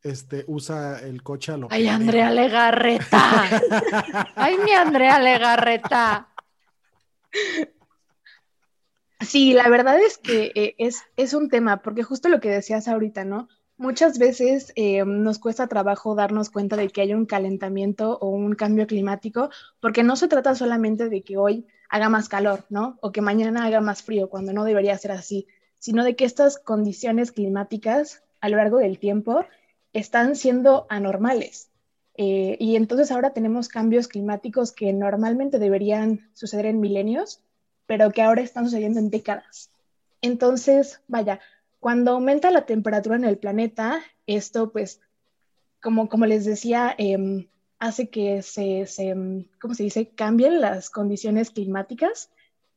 este, 0.03 0.43
usa 0.47 0.99
el 0.99 1.23
coche 1.23 1.53
a 1.53 1.57
lo 1.57 1.67
Ay, 1.71 1.87
Andrea 1.87 2.29
Legarreta. 2.29 3.49
Ay, 4.35 4.57
mi 4.63 4.71
Andrea 4.71 5.19
Legarreta. 5.19 6.27
Sí, 9.21 9.53
la 9.53 9.69
verdad 9.69 9.97
es 9.99 10.17
que 10.17 10.51
eh, 10.55 10.75
es, 10.77 11.03
es 11.15 11.33
un 11.33 11.49
tema, 11.49 11.81
porque 11.81 12.03
justo 12.03 12.27
lo 12.27 12.39
que 12.39 12.49
decías 12.49 12.87
ahorita, 12.87 13.23
¿no? 13.23 13.47
Muchas 13.77 14.19
veces 14.19 14.71
eh, 14.75 15.03
nos 15.05 15.39
cuesta 15.39 15.67
trabajo 15.67 16.13
darnos 16.15 16.49
cuenta 16.49 16.75
de 16.75 16.89
que 16.89 17.01
hay 17.01 17.13
un 17.13 17.25
calentamiento 17.25 18.17
o 18.19 18.29
un 18.29 18.53
cambio 18.55 18.85
climático, 18.85 19.49
porque 19.79 20.03
no 20.03 20.15
se 20.15 20.27
trata 20.27 20.53
solamente 20.53 21.09
de 21.09 21.23
que 21.23 21.37
hoy 21.37 21.65
haga 21.89 22.09
más 22.09 22.29
calor, 22.29 22.65
¿no? 22.69 22.97
O 23.01 23.11
que 23.11 23.21
mañana 23.21 23.65
haga 23.65 23.81
más 23.81 24.03
frío, 24.03 24.29
cuando 24.29 24.53
no 24.53 24.63
debería 24.63 24.97
ser 24.97 25.11
así, 25.11 25.47
sino 25.79 26.03
de 26.03 26.15
que 26.15 26.25
estas 26.25 26.57
condiciones 26.57 27.31
climáticas 27.31 28.23
a 28.41 28.49
lo 28.49 28.57
largo 28.57 28.77
del 28.77 28.99
tiempo 28.99 29.45
están 29.93 30.35
siendo 30.35 30.85
anormales. 30.89 31.69
Eh, 32.15 32.57
y 32.59 32.75
entonces 32.75 33.11
ahora 33.11 33.31
tenemos 33.31 33.69
cambios 33.69 34.07
climáticos 34.07 34.71
que 34.71 34.93
normalmente 34.93 35.57
deberían 35.59 36.29
suceder 36.33 36.67
en 36.67 36.79
milenios, 36.79 37.41
pero 37.87 38.11
que 38.11 38.21
ahora 38.21 38.41
están 38.41 38.65
sucediendo 38.65 38.99
en 38.99 39.09
décadas. 39.09 39.71
Entonces, 40.21 41.01
vaya, 41.07 41.39
cuando 41.79 42.11
aumenta 42.11 42.51
la 42.51 42.65
temperatura 42.65 43.15
en 43.15 43.25
el 43.25 43.37
planeta, 43.37 44.01
esto 44.27 44.71
pues, 44.71 45.01
como, 45.81 46.07
como 46.07 46.25
les 46.25 46.45
decía, 46.45 46.95
em, 46.97 47.47
hace 47.79 48.09
que 48.09 48.41
se, 48.41 48.85
se, 48.85 49.09
em, 49.09 49.45
¿cómo 49.59 49.73
se 49.73 49.83
dice?, 49.83 50.09
cambien 50.09 50.61
las 50.61 50.89
condiciones 50.89 51.49
climáticas 51.51 52.29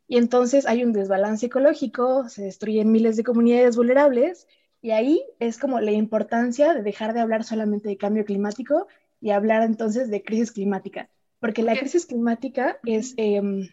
y 0.08 0.18
entonces 0.18 0.66
hay 0.66 0.82
un 0.82 0.92
desbalance 0.92 1.46
ecológico, 1.46 2.28
se 2.28 2.42
destruyen 2.42 2.90
miles 2.92 3.16
de 3.16 3.24
comunidades 3.24 3.76
vulnerables 3.76 4.46
y 4.86 4.92
ahí 4.92 5.26
es 5.40 5.58
como 5.58 5.80
la 5.80 5.90
importancia 5.90 6.72
de 6.72 6.80
dejar 6.80 7.12
de 7.12 7.18
hablar 7.18 7.42
solamente 7.42 7.88
de 7.88 7.96
cambio 7.96 8.24
climático 8.24 8.86
y 9.20 9.30
hablar 9.30 9.64
entonces 9.64 10.08
de 10.12 10.22
crisis 10.22 10.52
climática, 10.52 11.08
porque 11.40 11.64
la 11.64 11.76
crisis 11.76 12.06
climática 12.06 12.78
es 12.84 13.12
em, 13.16 13.68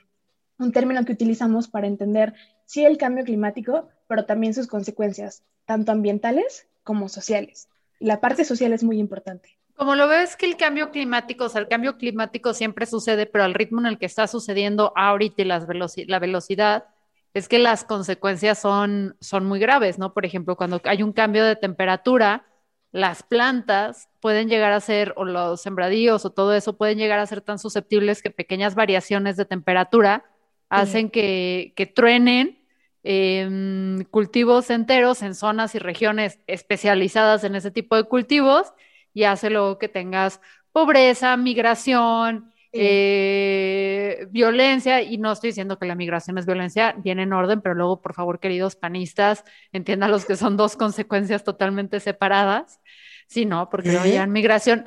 un 0.58 0.72
término 0.72 1.06
que 1.06 1.12
utilizamos 1.12 1.68
para 1.68 1.86
entender 1.86 2.34
sí 2.66 2.84
el 2.84 2.98
cambio 2.98 3.26
climático, 3.26 3.90
pero 4.08 4.26
también 4.26 4.56
sus 4.56 4.66
consecuencias, 4.66 5.44
tanto 5.66 5.92
ambientales 5.92 6.68
como 6.84 7.08
sociales. 7.10 7.70
La 8.00 8.20
parte 8.20 8.44
social 8.44 8.74
es 8.74 8.84
muy 8.84 8.98
importante. 8.98 9.60
Como 9.76 9.94
lo 9.94 10.08
ves 10.08 10.36
que 10.36 10.48
el 10.48 10.58
cambio 10.58 10.90
climático, 10.90 11.46
o 11.46 11.50
sea, 11.50 11.62
el 11.62 11.68
cambio 11.68 11.96
climático 12.00 12.56
siempre 12.56 12.88
sucede, 12.88 13.28
pero 13.28 13.44
al 13.44 13.54
ritmo 13.54 13.82
en 13.82 13.86
el 13.86 14.00
que 14.00 14.08
está 14.08 14.26
sucediendo 14.26 14.94
ahorita 14.96 15.44
y 15.44 15.46
las 15.46 15.68
la 16.08 16.20
velocidad, 16.20 16.86
es 17.34 17.48
que 17.48 17.60
las 17.60 17.84
consecuencias 17.84 18.60
son, 18.60 19.18
son 19.20 19.46
muy 19.46 19.60
graves, 19.60 19.98
¿no? 19.98 20.14
Por 20.14 20.26
ejemplo, 20.26 20.56
cuando 20.56 20.80
hay 20.84 21.02
un 21.02 21.14
cambio 21.14 21.44
de 21.46 21.56
temperatura, 21.56 22.46
las 22.92 23.24
plantas 23.24 24.08
pueden 24.20 24.50
llegar 24.50 24.72
a 24.72 24.80
ser, 24.80 25.14
o 25.18 25.26
los 25.26 25.62
sembradíos 25.62 26.26
o 26.26 26.32
todo 26.32 26.54
eso, 26.54 26.78
pueden 26.78 27.00
llegar 27.00 27.20
a 27.20 27.26
ser 27.26 27.42
tan 27.42 27.58
susceptibles 27.58 28.22
que 28.22 28.30
pequeñas 28.30 28.76
variaciones 28.76 29.36
de 29.36 29.46
temperatura 29.46 30.26
hacen 30.70 31.10
que, 31.10 31.74
que 31.76 31.88
truenen 31.88 32.60
em, 33.04 34.04
cultivos 34.06 34.70
enteros 34.70 35.24
en 35.24 35.36
zonas 35.36 35.76
y 35.76 35.80
regiones 35.80 36.40
especializadas 36.48 37.44
en 37.44 37.56
ese 37.56 37.72
tipo 37.72 37.96
de 37.96 38.04
cultivos 38.04 38.74
y 39.14 39.24
hace 39.24 39.50
luego 39.50 39.80
que 39.80 39.90
tengas 39.90 40.40
pobreza, 40.72 41.36
migración, 41.38 42.53
eh, 42.74 44.28
violencia, 44.32 45.02
y 45.02 45.18
no 45.18 45.32
estoy 45.32 45.52
diciendo 45.52 45.80
que 45.80 45.86
la 45.86 45.96
migración 45.96 46.38
es 46.38 46.46
violencia, 46.46 46.96
viene 46.98 47.24
en 47.24 47.34
orden, 47.34 47.62
pero 47.62 47.76
luego, 47.76 48.02
por 48.02 48.14
favor, 48.14 48.40
queridos 48.40 48.76
panistas, 48.76 49.44
entiendan 49.72 50.12
los 50.12 50.26
que 50.26 50.36
son 50.36 50.58
dos 50.58 50.76
consecuencias 50.76 51.44
totalmente 51.44 52.00
separadas. 52.00 52.80
Sí, 53.28 53.46
no, 53.46 53.70
porque 53.70 53.92
no 53.92 54.02
hay 54.02 54.28
migración 54.28 54.86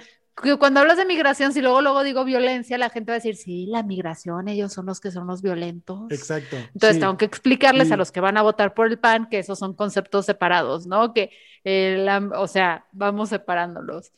cuando 0.59 0.81
hablas 0.81 0.99
de 0.99 1.07
migración, 1.07 1.53
si 1.53 1.63
luego 1.63 1.81
luego 1.81 2.03
digo 2.03 2.25
violencia, 2.25 2.77
la 2.77 2.91
gente 2.91 3.11
va 3.11 3.15
a 3.15 3.19
decir, 3.19 3.37
sí, 3.37 3.67
la 3.67 3.83
migración, 3.83 4.49
ellos 4.49 4.73
son 4.73 4.85
los 4.85 5.01
que 5.01 5.11
son 5.11 5.27
los 5.27 5.41
violentos. 5.41 6.11
Exacto. 6.11 6.57
Entonces 6.57 7.01
tengo 7.01 7.17
que 7.17 7.25
explicarles 7.25 7.91
a 7.91 7.97
los 7.97 8.13
que 8.13 8.21
van 8.21 8.37
a 8.37 8.43
votar 8.43 8.75
por 8.75 8.87
el 8.87 8.99
PAN 8.99 9.29
que 9.31 9.39
esos 9.39 9.59
son 9.59 9.75
conceptos 9.75 10.27
separados, 10.27 10.87
¿no? 10.87 11.15
Que, 11.15 11.31
o 12.35 12.47
sea, 12.47 12.87
vamos 12.93 13.31
separándolos. 13.31 14.13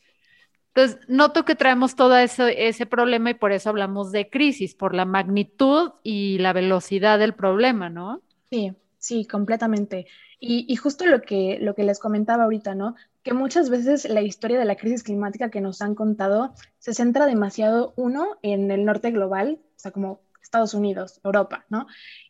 Entonces, 0.73 0.99
noto 1.07 1.45
que 1.45 1.55
traemos 1.55 1.95
todo 1.95 2.15
ese, 2.17 2.67
ese 2.67 2.85
problema 2.85 3.31
y 3.31 3.33
por 3.33 3.51
eso 3.51 3.69
hablamos 3.69 4.11
de 4.11 4.29
crisis, 4.29 4.75
por 4.75 4.93
la 4.93 5.05
magnitud 5.05 5.91
y 6.03 6.37
la 6.37 6.53
velocidad 6.53 7.19
del 7.19 7.33
problema, 7.33 7.89
¿no? 7.89 8.21
Sí, 8.49 8.73
sí, 8.97 9.25
completamente. 9.25 10.07
Y, 10.39 10.65
y, 10.71 10.75
justo 10.77 11.05
lo 11.05 11.21
que, 11.21 11.57
lo 11.59 11.75
que 11.75 11.83
les 11.83 11.99
comentaba 11.99 12.45
ahorita, 12.45 12.73
¿no? 12.73 12.95
que 13.23 13.33
muchas 13.33 13.69
veces 13.69 14.07
la 14.09 14.21
historia 14.21 14.59
de 14.59 14.65
la 14.65 14.75
crisis 14.75 15.03
climática 15.03 15.49
que 15.49 15.61
nos 15.61 15.81
han 15.81 15.95
contado 15.95 16.53
se 16.79 16.93
centra 16.93 17.25
demasiado, 17.25 17.93
uno, 17.95 18.37
en 18.41 18.71
el 18.71 18.85
norte 18.85 19.11
global, 19.11 19.59
o 19.75 19.79
sea, 19.79 19.91
como 19.91 20.21
Estados 20.41 20.73
Unidos, 20.73 21.19
Europa, 21.23 21.65
¿no? 21.69 21.87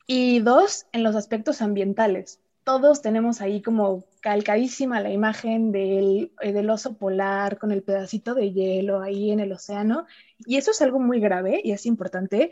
Y 0.07 0.39
dos, 0.39 0.87
en 0.91 1.03
los 1.03 1.15
aspectos 1.15 1.61
ambientales. 1.61 2.39
Todos 2.69 3.01
tenemos 3.01 3.41
ahí 3.41 3.63
como 3.63 4.03
calcadísima 4.21 5.01
la 5.01 5.09
imagen 5.09 5.71
del, 5.71 6.31
eh, 6.39 6.53
del 6.53 6.69
oso 6.69 6.93
polar 6.93 7.57
con 7.57 7.71
el 7.71 7.81
pedacito 7.81 8.35
de 8.35 8.51
hielo 8.51 9.01
ahí 9.01 9.31
en 9.31 9.39
el 9.39 9.51
océano. 9.51 10.05
Y 10.45 10.57
eso 10.57 10.69
es 10.69 10.79
algo 10.83 10.99
muy 10.99 11.19
grave 11.19 11.61
y 11.63 11.71
es 11.71 11.87
importante 11.87 12.51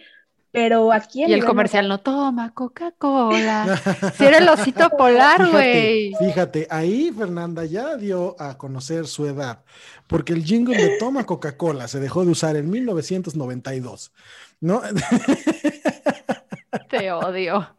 pero 0.52 0.92
aquí 0.92 1.22
en 1.22 1.30
Y 1.30 1.34
el 1.34 1.46
comercial 1.46 1.88
no 1.88 2.00
toma 2.00 2.52
Coca-Cola. 2.52 3.80
si 4.18 4.26
era 4.26 4.40
el 4.40 4.50
osito 4.50 4.90
polar, 4.98 5.52
güey. 5.52 6.16
Fíjate, 6.16 6.66
ahí 6.72 7.14
Fernanda 7.16 7.64
ya 7.66 7.96
dio 7.96 8.36
a 8.42 8.58
conocer 8.58 9.06
su 9.06 9.28
edad, 9.28 9.64
porque 10.08 10.34
el 10.34 10.44
jingle 10.44 10.76
de 10.76 10.98
toma 10.98 11.28
Coca-Cola 11.28 11.88
se 11.88 12.00
dejó 12.00 12.26
de 12.26 12.32
usar 12.32 12.56
en 12.56 12.72
1992, 12.72 14.12
¿no? 14.62 14.82
Te 16.90 17.12
odio. 17.12 17.77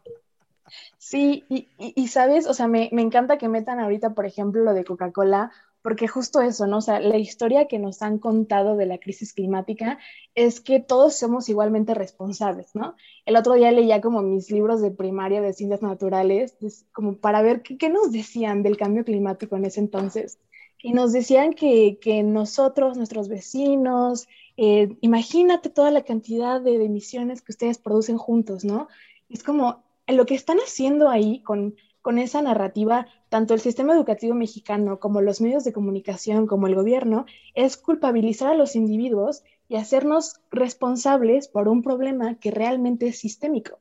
Sí, 1.11 1.47
y, 1.49 1.69
y, 1.79 2.09
sabes, 2.09 2.47
o 2.47 2.53
sea, 2.53 2.69
me, 2.69 2.91
me 2.93 3.01
encanta 3.01 3.39
que 3.39 3.49
metan 3.49 3.81
ahorita, 3.81 4.13
por 4.13 4.27
ejemplo, 4.27 4.63
lo 4.63 4.75
de 4.75 4.85
Coca-Cola, 4.85 5.51
porque 5.81 6.07
justo 6.07 6.43
eso, 6.43 6.67
¿no? 6.67 6.77
O 6.79 6.81
sea, 6.83 7.01
la 7.01 7.17
historia 7.17 7.67
que 7.67 7.79
nos 7.79 8.03
han 8.03 8.19
contado 8.19 8.77
de 8.77 8.85
la 8.85 8.99
crisis 8.99 9.33
climática 9.33 9.99
es 10.35 10.61
que 10.61 10.81
todos 10.81 11.17
somos 11.17 11.49
igualmente 11.49 11.95
responsables, 11.95 12.75
¿no? 12.75 12.95
El 13.25 13.37
otro 13.37 13.55
día 13.55 13.73
leía 13.73 14.03
como 14.03 14.21
mis 14.21 14.51
libros 14.51 14.83
de 14.83 14.91
primaria 14.91 15.41
de 15.41 15.55
ciencias 15.55 15.81
naturales, 15.81 16.59
como 16.93 17.17
para 17.17 17.41
ver 17.41 17.63
qué, 17.63 17.89
nos 17.89 18.13
decían 18.13 18.63
del 18.63 18.77
cambio 18.77 19.03
climático 19.03 19.57
en 19.57 19.65
ese 19.65 19.81
entonces. 19.81 20.39
Y 20.83 20.93
nos 20.93 21.15
decían 21.15 21.55
que, 21.55 21.99
que 22.03 22.23
nosotros, 22.23 22.99
nuestros 22.99 23.31
vecinos, 23.31 24.29
eh, 24.59 24.95
imagínate 25.01 25.71
toda 25.71 25.91
la 25.91 26.03
cantidad 26.03 26.61
de 26.61 26.85
emisiones 26.85 27.41
que 27.41 27.53
ustedes 27.53 27.79
producen 27.79 28.19
juntos, 28.19 28.63
¿no? 28.63 28.89
Es 29.31 29.43
como 29.43 29.88
lo 30.17 30.27
que 30.27 30.35
están 30.35 30.59
haciendo 30.59 31.09
ahí 31.09 31.43
con 31.43 31.75
con 32.09 32.19
esa 32.19 32.41
narrativa, 32.41 33.07
tanto 33.29 33.53
el 33.53 33.61
sistema 33.61 33.93
educativo 33.93 34.35
mexicano 34.35 34.99
como 34.99 35.21
los 35.21 35.43
medios 35.43 35.63
de 35.65 35.75
comunicación, 35.75 36.47
como 36.47 36.67
el 36.67 36.75
gobierno, 36.75 37.27
es 37.53 37.77
culpabilizar 37.77 38.53
a 38.53 38.55
los 38.55 38.77
individuos 38.77 39.43
y 39.69 39.77
hacernos 39.77 40.41
responsables 40.51 41.49
por 41.49 41.69
un 41.69 41.83
problema 41.83 42.37
que 42.37 42.51
realmente 42.51 43.09
es 43.09 43.19
sistémico. 43.19 43.81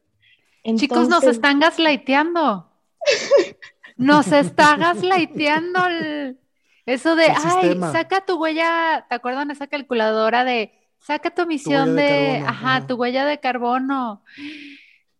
Chicos, 0.75 1.07
nos 1.07 1.24
están 1.24 1.62
gaslighteando. 1.62 2.69
Nos 3.96 4.31
está 4.31 4.75
gaslighteando 4.75 5.79
eso 6.86 7.15
de, 7.15 7.27
ay, 7.29 7.79
saca 7.91 8.25
tu 8.25 8.36
huella, 8.36 9.05
¿te 9.10 9.15
acuerdan 9.15 9.50
esa 9.50 9.67
calculadora 9.67 10.43
de, 10.43 10.72
saca 11.00 11.34
tu 11.34 11.43
emisión 11.43 11.96
de, 11.96 12.43
ajá, 12.46 12.86
tu 12.86 12.96
huella 12.96 13.25
de 13.25 13.39
carbono? 13.39 14.22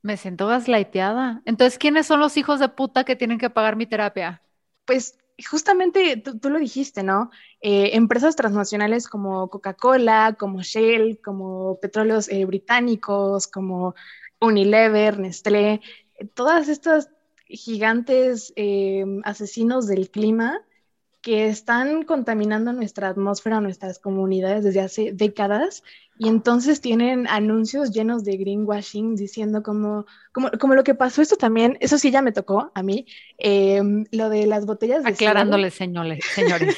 Me 0.08 0.16
siento 0.16 0.48
gaslighteada. 0.48 1.42
Entonces, 1.44 1.78
¿quiénes 1.78 2.08
son 2.08 2.22
los 2.22 2.38
hijos 2.38 2.62
de 2.62 2.70
puta 2.70 3.04
que 3.04 3.18
tienen 3.18 3.38
que 3.38 3.50
pagar 3.50 3.76
mi 3.76 3.86
terapia? 3.86 4.42
Pues 4.86 5.18
justamente 5.50 6.16
tú, 6.16 6.50
lo 6.50 6.60
dijiste, 6.60 7.04
¿no? 7.04 7.30
Eh, 7.60 7.90
empresas 7.92 8.38
transnacionales 8.38 9.10
como 9.10 9.50
Coca-Cola, 9.50 10.38
como 10.40 10.62
Shell, 10.62 11.20
como 11.22 11.78
petróleos 11.82 12.30
eh, 12.30 12.46
británicos, 12.46 13.48
como 13.48 13.96
Unilever, 14.40 15.20
Nestlé, 15.20 15.82
todas 16.36 16.70
estas 16.70 17.10
gigantes 17.50 18.54
eh, 18.56 19.04
asesinos 19.26 19.88
del 19.88 20.10
clima 20.10 20.62
que 21.28 21.50
están 21.50 22.04
contaminando 22.04 22.72
nuestra 22.72 23.10
atmósfera, 23.10 23.60
nuestras 23.60 24.00
comunidades 24.00 24.64
desde 24.64 24.80
hace 24.80 25.12
décadas 25.12 25.84
y 26.18 26.30
entonces 26.30 26.80
tienen 26.80 27.28
anuncios 27.28 27.92
llenos 27.92 28.24
de 28.24 28.38
greenwashing 28.38 29.18
diciendo 29.18 29.62
como, 29.62 30.06
como, 30.32 30.52
como 30.52 30.74
lo 30.74 30.86
que 30.86 30.96
pasó 30.96 31.22
esto 31.22 31.36
también, 31.36 31.76
eso 31.82 31.98
sí 31.98 32.12
ya 32.12 32.22
me 32.22 32.32
tocó 32.32 32.72
a 32.74 32.82
mí, 32.82 33.08
em, 33.40 34.06
lo 34.14 34.30
de 34.30 34.48
las 34.48 34.66
botellas 34.66 35.04
de 35.04 35.10
Aclarándole, 35.10 35.70
señores, 35.70 36.24
señores, 36.34 36.78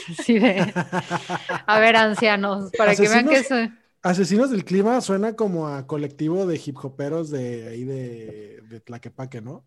a 1.68 1.79
ver, 1.79 1.96
ancianos, 1.96 2.72
para 2.75 2.96
que 2.96 3.08
vean 3.08 3.27
que 3.27 3.36
eso... 3.36 3.56
Asesinos 4.01 4.50
del 4.50 4.65
clima 4.65 5.00
suena 5.01 5.36
como 5.36 5.68
a 5.68 5.86
colectivo 5.86 6.48
de 6.48 6.60
hip 6.65 6.84
hoperos 6.84 7.29
de 7.29 7.68
ahí 7.68 7.84
de, 7.84 8.63
de 8.68 8.79
Tlaquepaque, 8.79 9.41
¿no? 9.41 9.63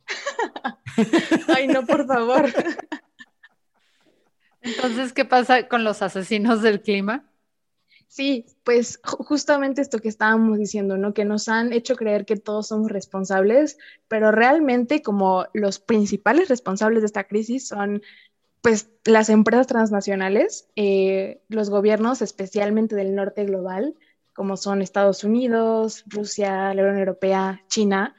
Ay, 1.55 1.69
no, 1.69 1.87
por 1.87 2.05
favor. 2.05 2.47
Entonces, 4.62 5.12
¿qué 5.12 5.25
pasa 5.25 5.69
con 5.69 5.85
los 5.85 6.02
asesinos 6.02 6.62
del 6.62 6.81
clima? 6.81 7.28
Sí, 8.12 8.45
pues 8.62 9.00
justamente 9.02 9.81
esto 9.81 9.99
que 9.99 10.09
estábamos 10.09 10.59
diciendo, 10.59 10.99
¿no? 10.99 11.14
Que 11.14 11.25
nos 11.25 11.49
han 11.49 11.73
hecho 11.73 11.97
creer 11.97 12.26
que 12.26 12.37
todos 12.37 12.69
somos 12.69 12.90
responsables, 12.90 13.78
pero 14.07 14.31
realmente 14.31 15.00
como 15.00 15.47
los 15.54 15.78
principales 15.78 16.50
responsables 16.50 17.00
de 17.00 17.07
esta 17.07 17.25
crisis 17.25 17.66
son 17.69 18.02
pues 18.61 18.90
las 19.04 19.31
empresas 19.31 19.66
transnacionales, 19.66 20.69
eh, 20.76 21.40
los 21.49 21.71
gobiernos 21.71 22.21
especialmente 22.21 22.95
del 22.97 23.14
norte 23.14 23.45
global, 23.47 23.97
como 24.35 24.59
son 24.59 24.83
Estados 24.83 25.25
Unidos, 25.25 26.04
Rusia, 26.07 26.75
la 26.75 26.83
Unión 26.83 26.99
Europea, 26.99 27.64
China, 27.69 28.14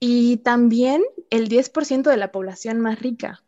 y 0.00 0.38
también 0.38 1.02
el 1.30 1.48
10% 1.48 2.10
de 2.10 2.16
la 2.16 2.32
población 2.32 2.80
más 2.80 2.98
rica, 2.98 3.44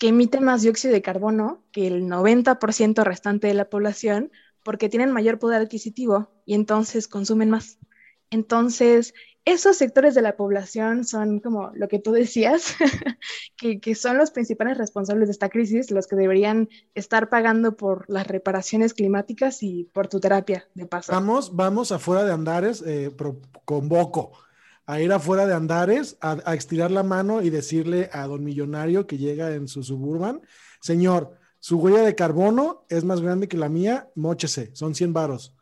que 0.00 0.08
emite 0.08 0.40
más 0.40 0.62
dióxido 0.62 0.94
de 0.94 1.02
carbono 1.02 1.62
que 1.72 1.86
el 1.86 2.04
90% 2.04 3.04
restante 3.04 3.48
de 3.48 3.54
la 3.54 3.68
población 3.68 4.32
porque 4.62 4.88
tienen 4.88 5.12
mayor 5.12 5.38
poder 5.38 5.60
adquisitivo 5.60 6.30
y 6.46 6.54
entonces 6.54 7.06
consumen 7.06 7.50
más. 7.50 7.78
Entonces, 8.30 9.12
esos 9.44 9.76
sectores 9.76 10.14
de 10.14 10.22
la 10.22 10.36
población 10.36 11.04
son 11.04 11.38
como 11.40 11.70
lo 11.74 11.86
que 11.88 11.98
tú 11.98 12.12
decías, 12.12 12.76
que, 13.58 13.94
son 13.94 14.16
los 14.16 14.30
principales 14.30 14.78
responsables 14.78 15.28
de 15.28 15.32
esta 15.32 15.50
crisis, 15.50 15.90
los 15.90 16.06
que 16.06 16.16
deberían 16.16 16.70
estar 16.94 17.28
pagando 17.28 17.76
por 17.76 18.06
las 18.08 18.26
reparaciones 18.26 18.94
climáticas 18.94 19.62
y 19.62 19.84
por 19.92 20.08
tu 20.08 20.18
terapia 20.18 20.66
de 20.72 20.86
paso. 20.86 21.12
Vamos, 21.12 21.54
vamos 21.54 21.92
afuera 21.92 22.24
de 22.24 22.32
Andares, 22.32 22.82
eh, 22.86 23.14
convoco 23.66 24.32
a 24.92 25.00
ir 25.00 25.12
afuera 25.12 25.46
de 25.46 25.54
Andares, 25.54 26.16
a, 26.20 26.38
a, 26.44 26.54
estirar 26.54 26.90
la 26.90 27.02
mano 27.02 27.42
y 27.42 27.50
decirle 27.50 28.10
a 28.12 28.26
don 28.26 28.44
millonario 28.44 29.06
que 29.06 29.18
llega 29.18 29.54
en 29.54 29.68
su 29.68 29.82
suburban, 29.82 30.42
señor, 30.80 31.38
su 31.60 31.78
huella 31.78 32.02
de 32.02 32.14
carbono 32.14 32.86
es 32.88 33.04
más 33.04 33.20
grande 33.20 33.46
que 33.46 33.58
la 33.58 33.68
mía, 33.68 34.08
móchese, 34.14 34.70
son 34.74 34.94
100 34.94 35.12
varos. 35.12 35.54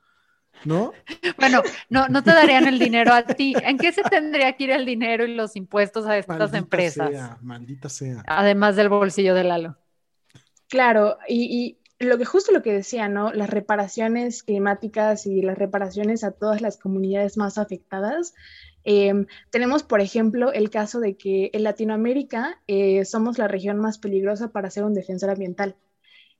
¿No? 0.65 0.93
Bueno, 1.37 1.63
no, 1.89 2.09
no 2.09 2.25
te 2.25 2.31
darían 2.31 2.67
el 2.67 2.81
dinero 2.81 3.13
a 3.13 3.23
ti. 3.23 3.55
¿En 3.63 3.79
qué 3.79 3.93
se 3.93 4.03
tendría 4.03 4.55
que 4.55 4.65
ir 4.65 4.71
el 4.71 4.85
dinero 4.85 5.25
y 5.25 5.35
los 5.35 5.55
impuestos 5.55 6.05
a 6.07 6.19
estas 6.19 6.39
maldita 6.39 6.59
empresas? 6.59 7.11
Sea, 7.11 7.39
maldita 7.43 7.89
sea. 7.89 8.25
Además 8.27 8.75
del 8.75 8.89
bolsillo 8.89 9.35
de 9.35 9.45
Lalo. 9.45 9.79
Claro, 10.69 11.17
y, 11.29 11.79
y 12.01 12.05
lo 12.05 12.19
que 12.19 12.25
justo 12.25 12.53
lo 12.53 12.63
que 12.63 12.73
decía, 12.73 13.09
¿no? 13.09 13.33
Las 13.33 13.51
reparaciones 13.51 14.43
climáticas 14.43 15.27
y 15.27 15.43
las 15.43 15.59
reparaciones 15.59 16.25
a 16.25 16.33
todas 16.33 16.61
las 16.61 16.77
comunidades 16.77 17.37
más 17.37 17.57
afectadas 17.57 18.35
Em, 18.91 19.27
tenemos, 19.51 19.83
por 19.83 20.01
ejemplo, 20.01 20.51
el 20.51 20.71
caso 20.71 20.99
de 20.99 21.19
que 21.19 21.51
en 21.53 21.63
Latinoamérica 21.63 22.63
eh, 22.67 23.05
somos 23.05 23.37
la 23.37 23.47
región 23.47 23.79
más 23.79 23.99
peligrosa 23.99 24.51
para 24.51 24.71
ser 24.71 24.85
un 24.85 24.95
defensor 24.95 25.29
ambiental. 25.29 25.77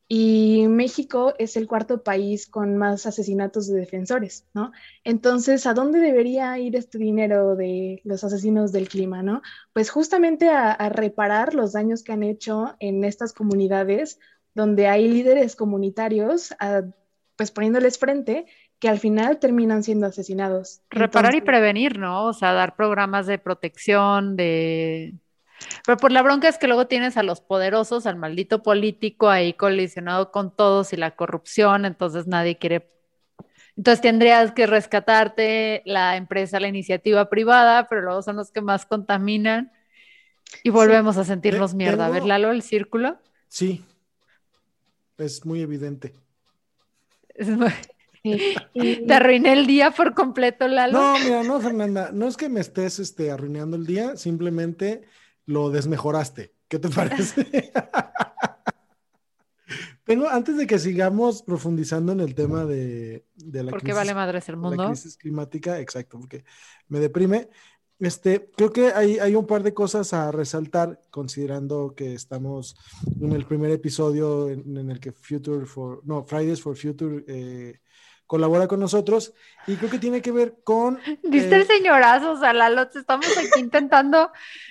Y 0.09 0.65
México 0.69 1.35
es 1.39 1.59
el 1.59 1.69
cuarto 1.69 2.03
país 2.03 2.47
con 2.47 2.79
más 2.79 3.05
asesinatos 3.05 3.67
de 3.69 3.79
defensores, 3.79 4.47
¿no? 4.55 4.73
Entonces, 5.05 5.67
¿a 5.67 5.75
dónde 5.75 5.99
debería 6.01 6.59
ir 6.59 6.75
este 6.75 6.97
dinero 6.97 7.55
de 7.55 8.01
los 8.05 8.25
asesinos 8.25 8.73
del 8.73 8.89
clima, 8.89 9.23
¿no? 9.23 9.43
Pues 9.75 9.91
justamente 9.91 10.49
a, 10.49 10.73
a 10.73 10.89
reparar 10.89 11.53
los 11.53 11.73
daños 11.75 12.03
que 12.03 12.13
han 12.13 12.23
hecho 12.23 12.77
en 12.81 13.05
estas 13.05 13.35
comunidades 13.35 14.19
donde 14.55 14.87
hay 14.87 15.07
líderes 15.07 15.55
comunitarios, 15.55 16.53
a, 16.61 16.85
pues 17.37 17.51
poniéndoles 17.51 17.99
frente 17.99 18.47
que 18.79 18.89
al 18.89 18.99
final 18.99 19.39
terminan 19.39 19.83
siendo 19.83 20.07
asesinados. 20.07 20.81
Reparar 20.91 21.35
y 21.35 21.41
prevenir, 21.41 21.99
¿no? 21.99 22.27
O 22.27 22.33
sea, 22.33 22.53
dar 22.53 22.77
programas 22.77 23.27
de 23.27 23.39
protección, 23.39 24.37
de... 24.37 25.15
Pero 25.85 25.99
por 25.99 26.13
la 26.13 26.23
bronca 26.23 26.49
es 26.49 26.59
que 26.59 26.69
luego 26.69 26.87
tienes 26.87 27.17
a 27.17 27.25
los 27.25 27.41
poderosos, 27.41 28.07
al 28.07 28.15
maldito 28.15 28.63
político 28.63 29.29
ahí 29.29 29.55
colisionado 29.55 30.31
con 30.31 30.55
todos 30.55 30.93
y 30.93 30.97
la 30.97 31.17
corrupción, 31.17 31.85
entonces 31.85 32.27
nadie 32.27 32.59
quiere... 32.59 32.87
Entonces 33.77 34.01
tendrías 34.01 34.53
que 34.53 34.67
rescatarte 34.67 35.83
la 35.85 36.17
empresa, 36.17 36.61
la 36.61 36.69
iniciativa 36.69 37.29
privada, 37.29 37.89
pero 37.89 38.03
luego 38.03 38.23
son 38.23 38.37
los 38.37 38.51
que 38.51 38.61
más 38.61 38.87
contaminan 38.87 39.73
y 40.63 40.71
volvemos 40.71 41.17
a 41.17 41.25
sentirnos 41.25 41.75
mierda. 41.75 42.07
A 42.07 42.11
ver, 42.11 42.25
Lalo, 42.25 42.51
el 42.51 42.63
círculo. 42.63 43.19
Sí, 43.49 43.85
es 45.17 45.45
muy 45.45 45.63
evidente. 45.63 46.15
Es 47.35 47.49
muy... 47.49 47.73
Te 48.73 49.15
arruiné 49.15 49.53
el 49.53 49.67
día 49.67 49.91
por 49.91 50.15
completo, 50.15 50.69
Lalo. 50.69 50.99
No, 50.99 51.19
mira, 51.19 51.43
no, 51.43 51.61
Fernanda, 51.61 52.11
no 52.13 52.29
es 52.29 52.37
que 52.37 52.49
me 52.49 52.61
estés 52.61 52.99
este, 52.99 53.31
arruinando 53.31 53.77
el 53.77 53.87
día, 53.87 54.17
simplemente 54.17 55.03
lo 55.47 55.71
desmejoraste. 55.71 56.53
¿Qué 56.69 56.79
te 56.79 56.89
parece? 56.89 57.47
Tengo, 60.05 60.27
antes 60.27 60.57
de 60.57 60.67
que 60.67 60.79
sigamos 60.79 61.43
profundizando 61.43 62.13
en 62.13 62.21
el 62.21 62.35
tema 62.35 62.65
de, 62.65 63.27
la 63.37 63.71
¿Por 63.71 63.83
qué 63.83 63.93
vale 63.93 64.15
madres 64.15 64.49
el 64.49 64.57
mundo? 64.57 64.85
La 64.85 64.89
crisis 64.89 65.19
climática, 65.19 65.79
exacto, 65.81 66.19
porque 66.19 66.45
me 66.89 66.99
deprime. 66.99 67.51
Este, 67.99 68.51
creo 68.57 68.73
que 68.73 68.87
hay, 68.93 69.19
hay 69.19 69.35
un 69.35 69.47
par 69.47 69.63
de 69.63 69.75
cosas 69.75 70.15
a 70.15 70.31
resaltar, 70.31 71.03
considerando 71.11 71.95
que 71.95 72.15
estamos 72.15 72.77
en 73.21 73.33
el 73.33 73.45
primer 73.45 73.71
episodio 73.71 74.49
en, 74.49 74.91
el 74.91 74.99
que 74.99 75.13
Future 75.13 75.67
for, 75.67 76.01
no, 76.05 76.25
Fridays 76.25 76.63
for 76.63 76.77
Future 76.77 77.25
eh, 77.27 77.81
colabora 78.29 78.69
con 78.69 78.79
nosotros 78.79 79.33
y 79.67 79.75
creo 79.77 79.91
que 79.91 79.99
tiene 79.99 80.23
que 80.23 80.31
ver 80.31 80.59
con... 80.63 81.01
¿Viste 81.25 81.57
el 81.57 81.63
eh, 81.63 81.67
señorazo? 81.67 82.33
O 82.33 82.37
sea, 82.39 82.53
Lalo, 82.53 82.83
estamos 82.83 83.27
aquí 83.27 83.59
intentando 83.59 84.31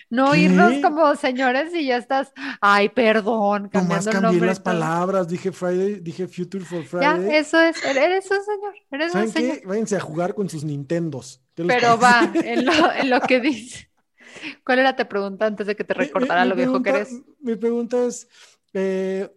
no 0.10 0.36
irnos 0.36 0.76
como 0.82 1.15
señores 1.15 1.74
y 1.74 1.88
ya 1.88 1.98
estás, 1.98 2.32
ay, 2.62 2.89
perdón, 2.89 3.70
cambiando 3.70 4.12
Nomás 4.12 4.22
cambié 4.22 4.41
las 4.46 4.60
palabras, 4.60 5.28
dije 5.28 5.52
Friday, 5.52 6.00
dije 6.00 6.28
Future 6.28 6.63
for 6.63 6.84
Friday. 6.86 7.30
Ya, 7.30 7.38
eso 7.38 7.60
es, 7.60 7.84
eres 7.84 8.30
un 8.30 8.46
señor, 8.46 8.74
eres 8.91 9.15
un 9.15 9.28
señor. 9.28 9.62
Váyanse 9.65 9.96
a 9.98 10.00
jugar 10.00 10.36
con 10.36 10.48
sus 10.50 10.63
Nintendos. 10.63 11.41
Pero 11.56 11.98
va, 11.98 12.32
en 12.36 12.63
lo, 12.63 12.93
en 12.93 13.10
lo 13.10 13.20
que 13.22 13.39
dice. 13.39 13.89
¿Cuál 14.63 14.80
era 14.80 14.96
tu 14.96 15.08
pregunta 15.08 15.48
antes 15.48 15.65
de 15.65 15.76
que 15.76 15.84
te 15.84 15.96
recordara 15.96 16.46
lo 16.46 16.56
viejo 16.56 16.84
que 16.84 16.91
eres? 16.91 17.10
Mi 17.39 17.56
pregunta 17.56 18.06
es, 18.06 18.28
eh, 18.74 19.36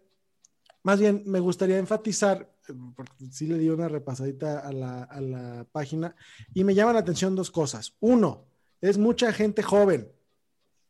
más 0.82 1.00
bien, 1.00 1.22
me 1.24 1.40
gustaría 1.40 1.78
enfatizar 1.78 2.50
porque 2.94 3.12
sí 3.30 3.46
le 3.46 3.58
di 3.58 3.68
una 3.68 3.88
repasadita 3.88 4.60
a 4.60 4.72
la, 4.72 5.66
página, 5.72 6.14
y 6.54 6.64
me 6.64 6.74
llaman 6.74 6.94
la 6.94 7.00
atención 7.00 7.34
dos 7.34 7.50
cosas. 7.50 7.94
Uno, 8.00 8.46
es 8.80 8.98
mucha 8.98 9.32
gente 9.32 9.62
joven, 9.62 10.10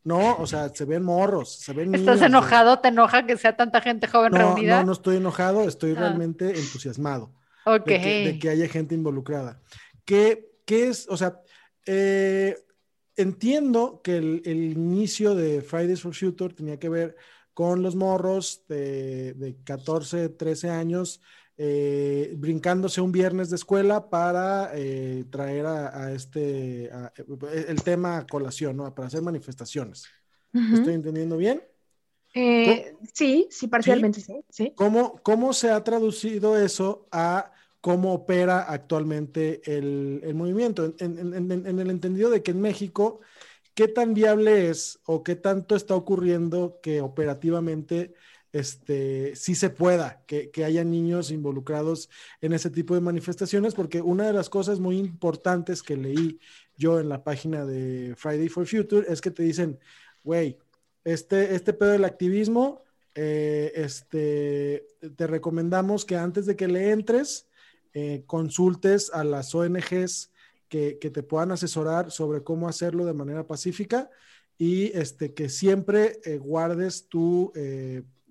¿no? 0.04 0.36
O 0.36 0.46
sea, 0.46 0.68
se 0.70 0.84
ven 0.84 1.02
morros, 1.02 1.52
se 1.58 1.72
ven 1.72 1.94
¿Estás 1.94 2.22
enojado? 2.22 2.78
¿Te 2.78 2.88
enoja 2.88 3.26
que 3.26 3.36
sea 3.36 3.56
tanta 3.56 3.80
gente 3.80 4.06
joven 4.06 4.32
reunida? 4.32 4.80
No, 4.80 4.86
no 4.86 4.92
estoy 4.92 5.16
enojado, 5.16 5.64
estoy 5.64 5.92
ah. 5.92 6.00
realmente 6.00 6.46
entusiasmado. 6.58 7.32
Ok. 7.64 7.86
De 7.86 8.38
que, 8.40 8.48
haya 8.48 8.68
gente 8.68 8.94
involucrada. 8.94 9.60
¿Qué, 10.04 10.50
es? 10.66 11.06
O 11.08 11.16
sea, 11.16 11.40
eh, 11.86 12.56
entiendo 13.16 14.00
que 14.02 14.16
el, 14.16 14.46
inicio 14.46 15.34
de 15.34 15.62
Fridays 15.62 16.02
for 16.02 16.14
Future 16.14 16.54
tenía 16.54 16.78
que 16.78 16.88
ver 16.88 17.16
con 17.54 17.82
los 17.82 17.96
morros 17.96 18.64
de, 18.68 19.34
de 19.34 19.56
14, 19.64 20.30
13 20.30 20.70
años 20.70 21.20
eh, 21.56 22.32
brincándose 22.38 23.00
un 23.00 23.12
viernes 23.12 23.50
de 23.50 23.56
escuela 23.56 24.08
para 24.08 24.70
eh, 24.74 25.24
traer 25.30 25.66
a, 25.66 26.12
este, 26.12 26.84
eh, 26.86 26.90
el 27.68 27.82
tema 27.82 28.18
a 28.18 28.26
colación, 28.26 28.78
¿no? 28.78 28.94
Para 28.94 29.08
hacer 29.08 29.20
manifestaciones. 29.20 30.06
¿Estoy 30.52 30.94
entendiendo 30.94 31.36
bien? 31.36 31.62
sí, 32.32 33.48
sí, 33.50 33.66
parcialmente 33.66 34.20
sí. 34.48 34.72
¿Cómo, 34.74 35.16
¿Cómo, 35.22 35.52
se 35.52 35.70
ha 35.70 35.84
traducido 35.84 36.56
eso 36.56 37.06
a 37.12 37.52
cómo 37.80 38.14
opera 38.14 38.62
actualmente 38.62 39.60
el, 39.64 40.20
el 40.24 40.34
movimiento? 40.34 40.94
En, 40.98 41.18
en, 41.18 41.52
en, 41.52 41.78
el 41.78 41.90
entendido 41.90 42.30
de 42.30 42.42
que 42.42 42.52
en 42.52 42.60
México, 42.60 43.20
¿qué 43.74 43.86
tan 43.86 44.14
viable 44.14 44.70
es 44.70 45.00
o 45.04 45.22
qué 45.22 45.36
tanto 45.36 45.76
está 45.76 45.94
ocurriendo 45.94 46.80
que 46.82 47.00
operativamente 47.00 48.14
este, 48.52 49.36
sí 49.36 49.54
se 49.54 49.70
pueda, 49.70 50.22
que, 50.26 50.50
que 50.50 50.64
haya 50.64 50.84
niños 50.84 51.30
involucrados 51.30 52.10
en 52.40 52.52
ese 52.52 52.70
tipo 52.70 52.94
de 52.94 53.00
manifestaciones, 53.00 53.74
porque 53.74 54.00
una 54.00 54.26
de 54.26 54.32
las 54.32 54.48
cosas 54.48 54.80
muy 54.80 54.98
importantes 54.98 55.82
que 55.82 55.96
leí 55.96 56.40
yo 56.76 56.98
en 56.98 57.08
la 57.08 57.22
página 57.22 57.64
de 57.64 58.14
Friday 58.16 58.48
for 58.48 58.66
Future 58.66 59.06
es 59.08 59.20
que 59.20 59.30
te 59.30 59.42
dicen, 59.42 59.78
güey, 60.24 60.58
este, 61.04 61.54
este 61.54 61.72
pedo 61.72 61.90
del 61.90 62.04
activismo, 62.04 62.84
eh, 63.14 63.72
este, 63.74 64.86
te 65.16 65.26
recomendamos 65.26 66.04
que 66.04 66.16
antes 66.16 66.46
de 66.46 66.56
que 66.56 66.68
le 66.68 66.90
entres, 66.90 67.48
eh, 67.92 68.22
consultes 68.26 69.10
a 69.12 69.24
las 69.24 69.54
ONGs 69.54 70.30
que, 70.68 70.98
que, 70.98 71.10
te 71.10 71.24
puedan 71.24 71.50
asesorar 71.50 72.12
sobre 72.12 72.44
cómo 72.44 72.68
hacerlo 72.68 73.04
de 73.04 73.14
manera 73.14 73.48
pacífica 73.48 74.08
y 74.56 74.96
este, 74.96 75.34
que 75.34 75.48
siempre 75.48 76.20
eh, 76.24 76.38
guardes 76.38 77.08
tu, 77.08 77.52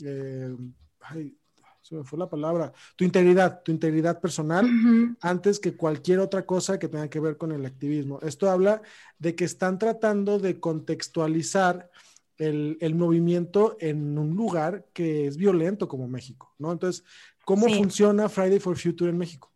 eh, 0.04 0.56
ay, 1.02 1.36
se 1.82 1.96
me 1.96 2.04
fue 2.04 2.20
la 2.20 2.30
palabra, 2.30 2.72
tu 2.96 3.04
integridad, 3.04 3.64
tu 3.64 3.72
integridad 3.72 4.20
personal 4.20 4.66
uh 4.66 4.68
-huh. 4.68 5.18
antes 5.22 5.60
que 5.60 5.76
cualquier 5.76 6.20
otra 6.20 6.46
cosa 6.46 6.78
que 6.78 6.88
tenga 6.88 7.10
que 7.10 7.20
ver 7.20 7.38
con 7.38 7.52
el 7.52 7.66
activismo. 7.66 8.20
Esto 8.22 8.50
habla 8.50 8.82
de 9.18 9.36
que 9.36 9.46
están 9.46 9.80
tratando 9.80 10.40
de 10.40 10.60
contextualizar 10.60 11.90
el, 12.38 12.78
el 12.80 12.96
movimiento 12.96 13.76
en 13.80 14.18
un 14.18 14.36
lugar 14.36 14.86
que 14.94 15.28
es 15.28 15.38
violento 15.38 15.88
como 15.88 16.08
México, 16.08 16.54
¿no? 16.58 16.72
Entonces, 16.72 17.04
¿cómo 17.44 17.68
sí. 17.68 17.76
funciona 17.76 18.30
Friday 18.30 18.60
for 18.60 18.78
Future 18.78 19.10
en 19.10 19.18
México? 19.18 19.52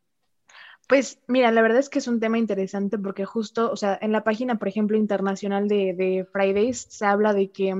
Pues 0.87 1.19
mira, 1.27 1.51
la 1.51 1.61
verdad 1.61 1.79
es 1.79 1.89
que 1.89 1.99
es 1.99 2.07
un 2.07 2.19
tema 2.19 2.37
interesante 2.37 2.97
porque 2.97 3.25
justo, 3.25 3.71
o 3.71 3.77
sea, 3.77 3.97
en 4.01 4.11
la 4.11 4.23
página, 4.23 4.59
por 4.59 4.67
ejemplo, 4.67 4.97
internacional 4.97 5.67
de, 5.67 5.93
de 5.93 6.27
Fridays 6.31 6.87
se 6.89 7.05
habla 7.05 7.33
de 7.33 7.51
que 7.51 7.73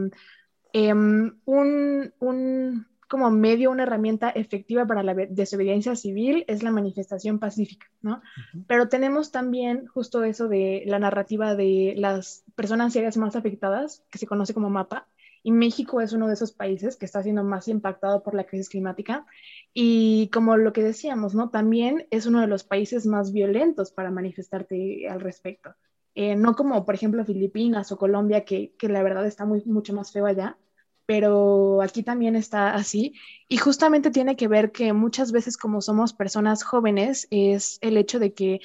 um, 0.74 1.32
un, 1.46 2.14
un, 2.20 2.88
como 3.08 3.30
medio, 3.30 3.72
una 3.72 3.84
herramienta 3.84 4.30
efectiva 4.30 4.86
para 4.86 5.04
la 5.04 5.14
desobediencia 5.14 5.96
civil 5.96 6.46
es 6.48 6.64
la 6.64 6.72
manifestación 6.72 7.40
pacífica, 7.40 7.88
¿no? 8.02 8.16
Uh 8.16 8.58
-huh. 8.58 8.66
Pero 8.68 8.90
tenemos 8.90 9.32
también 9.32 9.88
justo 9.88 10.24
eso 10.24 10.48
de 10.48 10.84
la 10.88 11.00
narrativa 11.00 11.56
de 11.56 11.94
las 11.98 12.44
personas 12.56 12.94
ciegas 12.94 13.18
más 13.18 13.36
afectadas, 13.36 14.04
que 14.10 14.18
se 14.18 14.28
conoce 14.28 14.54
como 14.54 14.70
MAPA, 14.70 15.08
y 15.44 15.52
México 15.52 16.00
es 16.00 16.14
uno 16.14 16.28
de 16.28 16.34
esos 16.34 16.54
países 16.54 16.96
que 16.96 17.06
está 17.06 17.22
siendo 17.22 17.44
más 17.44 17.68
impactado 17.68 18.24
por 18.24 18.34
la 18.34 18.46
crisis 18.46 18.70
climática. 18.70 19.26
Y 19.74 20.30
como 20.34 20.56
lo 20.56 20.72
que 20.72 20.82
decíamos, 20.82 21.36
¿no? 21.36 21.50
También 21.50 22.08
es 22.12 22.26
uno 22.26 22.40
de 22.40 22.48
los 22.48 22.64
países 22.64 23.06
más 23.06 23.34
violentos 23.34 23.92
para 23.92 24.10
manifestarte 24.10 25.08
al 25.10 25.20
respecto. 25.20 25.76
Eh, 26.16 26.36
no 26.36 26.56
como, 26.56 26.86
por 26.86 26.96
ejemplo, 26.96 27.26
Filipinas 27.26 27.92
o 27.92 27.98
Colombia, 27.98 28.46
que, 28.46 28.74
que 28.78 28.90
la 28.90 29.04
verdad 29.04 29.26
está 29.26 29.46
muy, 29.46 29.64
mucho 29.66 29.94
más 29.94 30.12
feo 30.12 30.26
allá, 30.26 30.58
pero 31.06 31.82
aquí 31.82 32.04
también 32.04 32.36
está 32.36 32.74
así. 32.74 33.14
Y 33.48 33.58
justamente 33.58 34.12
tiene 34.12 34.36
que 34.36 34.48
ver 34.48 34.72
que 34.72 34.94
muchas 34.94 35.32
veces 35.32 35.58
como 35.58 35.82
somos 35.82 36.14
personas 36.14 36.64
jóvenes, 36.64 37.28
es 37.32 37.80
el 37.82 37.98
hecho 37.98 38.20
de 38.20 38.34
que 38.34 38.62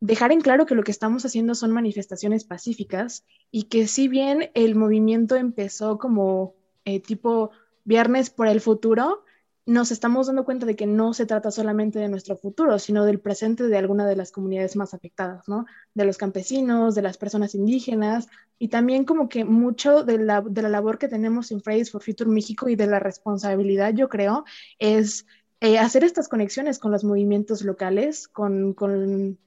dejar 0.00 0.32
en 0.32 0.40
claro 0.40 0.66
que 0.66 0.74
lo 0.74 0.84
que 0.84 0.92
estamos 0.92 1.24
haciendo 1.24 1.54
son 1.54 1.72
manifestaciones 1.72 2.44
pacíficas 2.44 3.24
y 3.50 3.64
que 3.64 3.86
si 3.86 4.08
bien 4.08 4.50
el 4.54 4.74
movimiento 4.74 5.36
empezó 5.36 5.98
como 5.98 6.54
eh, 6.84 7.00
tipo 7.00 7.50
viernes 7.84 8.30
por 8.30 8.46
el 8.46 8.60
futuro, 8.60 9.24
nos 9.68 9.90
estamos 9.90 10.28
dando 10.28 10.46
cuenta 10.46 10.64
de 10.64 10.76
que 10.76 10.86
no 10.86 11.12
se 11.12 11.26
trata 11.26 11.50
solamente 11.50 11.98
de 11.98 12.08
nuestro 12.08 12.38
futuro, 12.38 12.78
sino 12.78 13.04
del 13.04 13.20
presente 13.20 13.68
de 13.68 13.76
alguna 13.76 14.06
de 14.06 14.16
las 14.16 14.32
comunidades 14.32 14.76
más 14.76 14.94
afectadas, 14.94 15.46
¿no? 15.46 15.66
De 15.92 16.06
los 16.06 16.16
campesinos, 16.16 16.94
de 16.94 17.02
las 17.02 17.18
personas 17.18 17.54
indígenas 17.54 18.28
y 18.58 18.68
también 18.68 19.04
como 19.04 19.28
que 19.28 19.44
mucho 19.44 20.04
de 20.04 20.16
la, 20.16 20.40
de 20.40 20.62
la 20.62 20.70
labor 20.70 20.96
que 20.96 21.08
tenemos 21.08 21.50
en 21.50 21.60
Fridays 21.60 21.90
for 21.90 22.02
Future 22.02 22.30
México 22.30 22.70
y 22.70 22.76
de 22.76 22.86
la 22.86 22.98
responsabilidad, 22.98 23.92
yo 23.92 24.08
creo, 24.08 24.46
es 24.78 25.26
eh, 25.60 25.78
hacer 25.78 26.02
estas 26.02 26.28
conexiones 26.28 26.78
con 26.78 26.90
los 26.90 27.04
movimientos 27.04 27.60
locales, 27.60 28.26
con, 28.26 28.72
con 28.72 29.38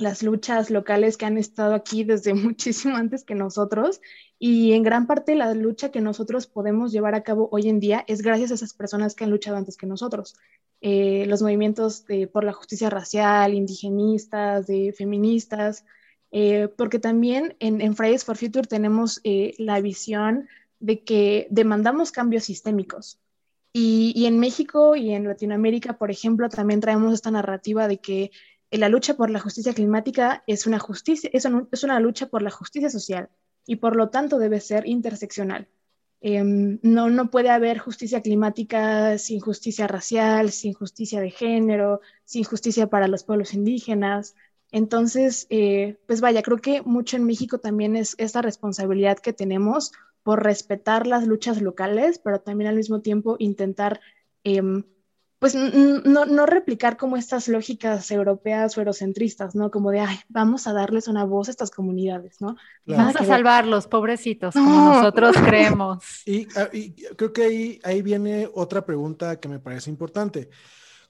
las 0.00 0.22
luchas 0.22 0.70
locales 0.70 1.16
que 1.16 1.26
han 1.26 1.38
estado 1.38 1.74
aquí 1.74 2.04
desde 2.04 2.34
muchísimo 2.34 2.96
antes 2.96 3.24
que 3.24 3.34
nosotros 3.34 4.00
y 4.38 4.72
en 4.72 4.82
gran 4.82 5.06
parte 5.06 5.34
la 5.34 5.52
lucha 5.54 5.90
que 5.90 6.00
nosotros 6.00 6.46
podemos 6.46 6.92
llevar 6.92 7.14
a 7.14 7.22
cabo 7.22 7.48
hoy 7.52 7.68
en 7.68 7.78
día 7.78 8.04
es 8.08 8.22
gracias 8.22 8.50
a 8.50 8.54
esas 8.54 8.72
personas 8.72 9.14
que 9.14 9.24
han 9.24 9.30
luchado 9.30 9.58
antes 9.58 9.76
que 9.76 9.86
nosotros. 9.86 10.34
Eh, 10.80 11.26
los 11.26 11.42
movimientos 11.42 12.06
de, 12.06 12.26
por 12.26 12.42
la 12.42 12.54
justicia 12.54 12.88
racial, 12.88 13.52
indigenistas, 13.52 14.66
de 14.66 14.94
feministas, 14.96 15.84
eh, 16.32 16.68
porque 16.74 16.98
también 16.98 17.54
en, 17.58 17.82
en, 17.82 17.94
Fridays 17.94 18.24
for 18.24 18.36
Future 18.36 18.66
tenemos 18.66 19.20
eh, 19.24 19.54
la 19.58 19.80
visión 19.82 20.48
de 20.78 21.04
que 21.04 21.46
demandamos 21.50 22.12
cambios 22.12 22.44
sistémicos. 22.44 23.18
Y, 23.74 24.12
y 24.16 24.24
en 24.24 24.38
México 24.38 24.96
y 24.96 25.10
en 25.10 25.28
Latinoamérica, 25.28 25.98
por 25.98 26.10
ejemplo, 26.10 26.48
también 26.48 26.80
traemos 26.80 27.12
esta 27.12 27.30
narrativa 27.30 27.86
de 27.86 27.98
que 27.98 28.30
la 28.78 28.88
lucha 28.88 29.14
por 29.14 29.30
la 29.30 29.40
justicia 29.40 29.74
climática 29.74 30.44
es 30.46 30.66
una, 30.66 30.78
justicia, 30.78 31.30
es 31.32 31.46
es 31.72 31.84
una 31.84 32.00
lucha 32.00 32.26
por 32.28 32.42
la 32.42 32.50
justicia 32.50 32.90
social 32.90 33.28
y 33.66 33.76
por 33.76 33.96
lo 33.96 34.10
tanto 34.10 34.38
debe 34.38 34.60
ser 34.60 34.86
interseccional. 34.86 35.68
Eh, 36.22 36.42
no, 36.44 37.08
no 37.08 37.30
puede 37.30 37.48
haber 37.48 37.78
justicia 37.78 38.20
climática 38.20 39.16
sin 39.18 39.40
justicia 39.40 39.86
racial, 39.86 40.50
sin 40.50 40.74
justicia 40.74 41.20
de 41.20 41.30
género, 41.30 42.00
sin 42.24 42.44
justicia 42.44 42.88
para 42.88 43.08
los 43.08 43.24
pueblos 43.24 43.54
indígenas. 43.54 44.34
Entonces, 44.70 45.46
eh, 45.50 45.98
pues 46.06 46.20
vaya, 46.20 46.42
creo 46.42 46.58
que 46.58 46.82
mucho 46.82 47.16
en 47.16 47.24
México 47.24 47.58
también 47.58 47.96
es 47.96 48.14
esta 48.18 48.42
responsabilidad 48.42 49.18
que 49.18 49.32
tenemos 49.32 49.92
por 50.22 50.44
respetar 50.44 51.06
las 51.06 51.26
luchas 51.26 51.62
locales, 51.62 52.18
pero 52.18 52.40
también 52.40 52.68
al 52.68 52.76
mismo 52.76 53.00
tiempo 53.00 53.36
intentar 53.38 54.00
eh, 54.44 54.62
pues 55.40 55.54
no, 55.54 56.26
no, 56.26 56.44
replicar 56.44 56.98
como 56.98 57.16
estas 57.16 57.48
lógicas 57.48 58.10
europeas 58.10 58.76
o 58.76 58.82
eurocentristas, 58.82 59.54
¿no? 59.54 59.70
Como 59.70 59.90
de, 59.90 60.00
ay, 60.00 60.18
vamos 60.28 60.66
a 60.66 60.74
darles 60.74 61.08
una 61.08 61.24
voz 61.24 61.48
a 61.48 61.50
estas 61.50 61.70
comunidades, 61.70 62.42
¿no? 62.42 62.56
Claro. 62.84 63.04
Vamos 63.04 63.16
a 63.16 63.24
salvarlos, 63.24 63.86
pobrecitos, 63.86 64.52
como 64.52 64.68
no. 64.68 64.94
nosotros 64.96 65.34
creemos. 65.46 66.04
Y, 66.26 66.46
ah, 66.58 66.68
y, 66.70 66.92
creo 67.16 67.32
que 67.32 67.42
ahí, 67.44 67.80
ahí 67.84 68.02
viene 68.02 68.50
otra 68.52 68.84
pregunta 68.84 69.40
que 69.40 69.48
me 69.48 69.58
parece 69.58 69.88
importante. 69.88 70.50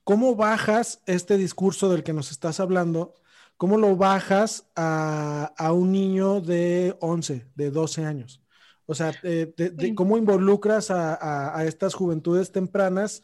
¿Cómo 0.04 0.36
bajas 0.36 1.02
este 1.06 1.36
discurso 1.36 1.90
del 1.90 2.04
que 2.04 2.12
nos 2.12 2.30
estás 2.30 2.60
hablando? 2.60 3.16
¿Cómo 3.56 3.78
lo 3.78 3.96
bajas 3.96 4.70
a, 4.76 5.52
a 5.58 5.72
un 5.72 5.90
niño 5.90 6.40
de 6.40 6.96
11, 7.00 7.48
de 7.56 7.70
12 7.72 8.04
años? 8.04 8.40
O 8.86 8.94
sea, 8.94 9.12
de, 9.24 9.46
de, 9.56 9.70
de, 9.70 9.94
¿cómo 9.96 10.16
involucras 10.16 10.92
a, 10.92 11.14
a, 11.14 11.58
a 11.58 11.64
estas 11.64 11.94
juventudes 11.94 12.52
tempranas? 12.52 13.22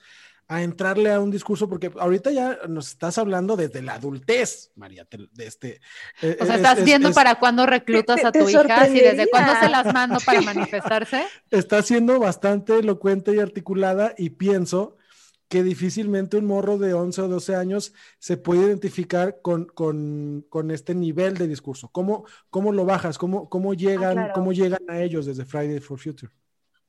A 0.48 0.62
entrarle 0.62 1.12
a 1.12 1.20
un 1.20 1.30
discurso, 1.30 1.68
porque 1.68 1.90
ahorita 1.98 2.30
ya 2.30 2.58
nos 2.68 2.88
estás 2.88 3.18
hablando 3.18 3.56
desde 3.56 3.82
la 3.82 3.94
adultez, 3.94 4.70
María, 4.76 5.06
de 5.10 5.46
este. 5.46 5.80
Eh, 6.22 6.36
o 6.40 6.46
sea, 6.46 6.56
estás 6.56 6.78
es, 6.78 6.84
viendo 6.84 7.08
es, 7.08 7.14
para 7.14 7.36
cuándo 7.36 7.66
reclutas 7.66 8.24
a 8.24 8.30
tu 8.30 8.48
hija 8.48 8.88
y 8.88 9.00
desde 9.00 9.28
cuándo 9.28 9.52
se 9.60 9.68
las 9.68 9.92
mando 9.92 10.18
para 10.24 10.40
manifestarse. 10.42 11.24
Está 11.50 11.82
siendo 11.82 12.20
bastante 12.20 12.78
elocuente 12.78 13.34
y 13.34 13.40
articulada 13.40 14.14
y 14.16 14.30
pienso 14.30 14.96
que 15.48 15.62
difícilmente 15.62 16.36
un 16.36 16.46
morro 16.46 16.78
de 16.78 16.92
11 16.94 17.22
o 17.22 17.28
12 17.28 17.54
años 17.54 17.92
se 18.18 18.36
puede 18.36 18.66
identificar 18.66 19.40
con, 19.42 19.66
con, 19.66 20.44
con 20.48 20.70
este 20.70 20.94
nivel 20.94 21.36
de 21.36 21.46
discurso. 21.46 21.88
¿Cómo, 21.92 22.24
cómo 22.50 22.72
lo 22.72 22.84
bajas? 22.84 23.16
¿Cómo, 23.18 23.48
cómo, 23.48 23.74
llegan, 23.74 24.18
ah, 24.18 24.22
claro. 24.22 24.32
¿Cómo 24.34 24.52
llegan 24.52 24.82
a 24.88 25.00
ellos 25.00 25.26
desde 25.26 25.44
Friday 25.44 25.78
for 25.80 25.98
Future? 25.98 26.32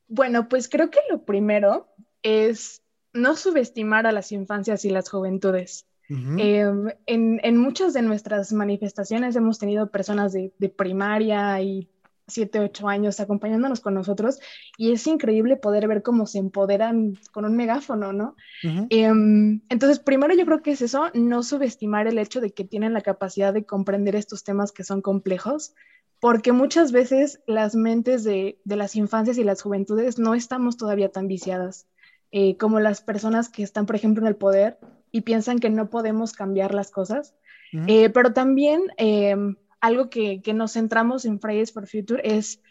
Bueno, 0.08 0.48
pues 0.48 0.70
creo 0.70 0.90
que 0.90 1.00
lo 1.10 1.24
primero 1.24 1.94
es 2.24 2.82
no 3.18 3.36
subestimar 3.36 4.08
a 4.08 4.12
las 4.12 4.32
infancias 4.32 4.86
y 4.86 4.90
las 4.90 5.10
juventudes. 5.10 5.86
Uh 6.10 6.14
-huh. 6.14 6.40
eh, 6.40 6.96
en, 7.06 7.42
en, 7.44 7.58
muchas 7.58 7.94
de 7.94 8.02
nuestras 8.02 8.54
manifestaciones 8.54 9.36
hemos 9.36 9.60
tenido 9.60 9.92
personas 9.92 10.32
de, 10.32 10.54
de 10.58 10.70
primaria 10.70 11.62
y 11.62 11.90
7, 12.28 12.60
8 12.60 12.88
años 12.88 13.20
acompañándonos 13.20 13.80
con 13.80 13.94
nosotros 13.94 14.40
y 14.78 14.92
es 14.92 15.08
increíble 15.08 15.56
poder 15.56 15.88
ver 15.88 16.04
cómo 16.04 16.26
se 16.26 16.40
empoderan 16.40 17.18
con 17.32 17.46
un 17.46 17.56
megáfono, 17.56 18.14
¿no? 18.14 18.36
Uh 18.64 18.68
-huh. 18.68 18.88
eh, 18.90 19.62
entonces, 19.70 20.00
primero 20.00 20.34
yo 20.34 20.46
creo 20.46 20.62
que 20.62 20.72
es 20.72 20.82
eso, 20.82 21.10
no 21.14 21.44
subestimar 21.44 22.08
el 22.08 22.20
hecho 22.20 22.42
de 22.42 22.52
que 22.52 22.66
tienen 22.66 22.94
la 22.94 23.02
capacidad 23.02 23.54
de 23.54 23.66
comprender 23.66 24.16
estos 24.16 24.44
temas 24.44 24.72
que 24.72 24.84
son 24.84 25.02
complejos, 25.02 25.74
porque 26.20 26.52
muchas 26.52 26.92
veces 26.92 27.42
las 27.48 27.76
mentes 27.76 28.24
de, 28.24 28.60
de 28.64 28.76
las 28.76 28.96
infancias 28.96 29.38
y 29.38 29.44
las 29.44 29.62
juventudes 29.62 30.20
no 30.20 30.36
estamos 30.36 30.76
todavía 30.76 31.10
tan 31.10 31.28
viciadas 31.28 31.86
eh, 32.32 32.58
como 32.58 32.80
las 32.80 33.02
personas 33.02 33.50
que 33.50 33.64
están, 33.64 33.86
por 33.86 33.96
ejemplo, 33.96 34.24
en 34.24 34.28
el 34.28 34.36
poder 34.36 34.78
y 35.12 35.22
piensan 35.22 35.60
que 35.60 35.70
no 35.70 35.90
podemos 35.90 36.34
cambiar 36.34 36.74
las 36.74 36.92
cosas. 36.92 37.36
Uh 37.74 37.78
-huh. 37.78 37.86
eh, 37.88 38.10
pero 38.10 38.34
también 38.34 38.82
eh, 38.98 39.36
algo 39.80 40.10
que, 40.10 40.42
que, 40.42 40.54
nos 40.54 40.74
centramos 40.74 41.26
en 41.26 41.40
Fridays 41.40 41.72
for 41.74 41.88
Future 41.88 42.22
es 42.24 42.62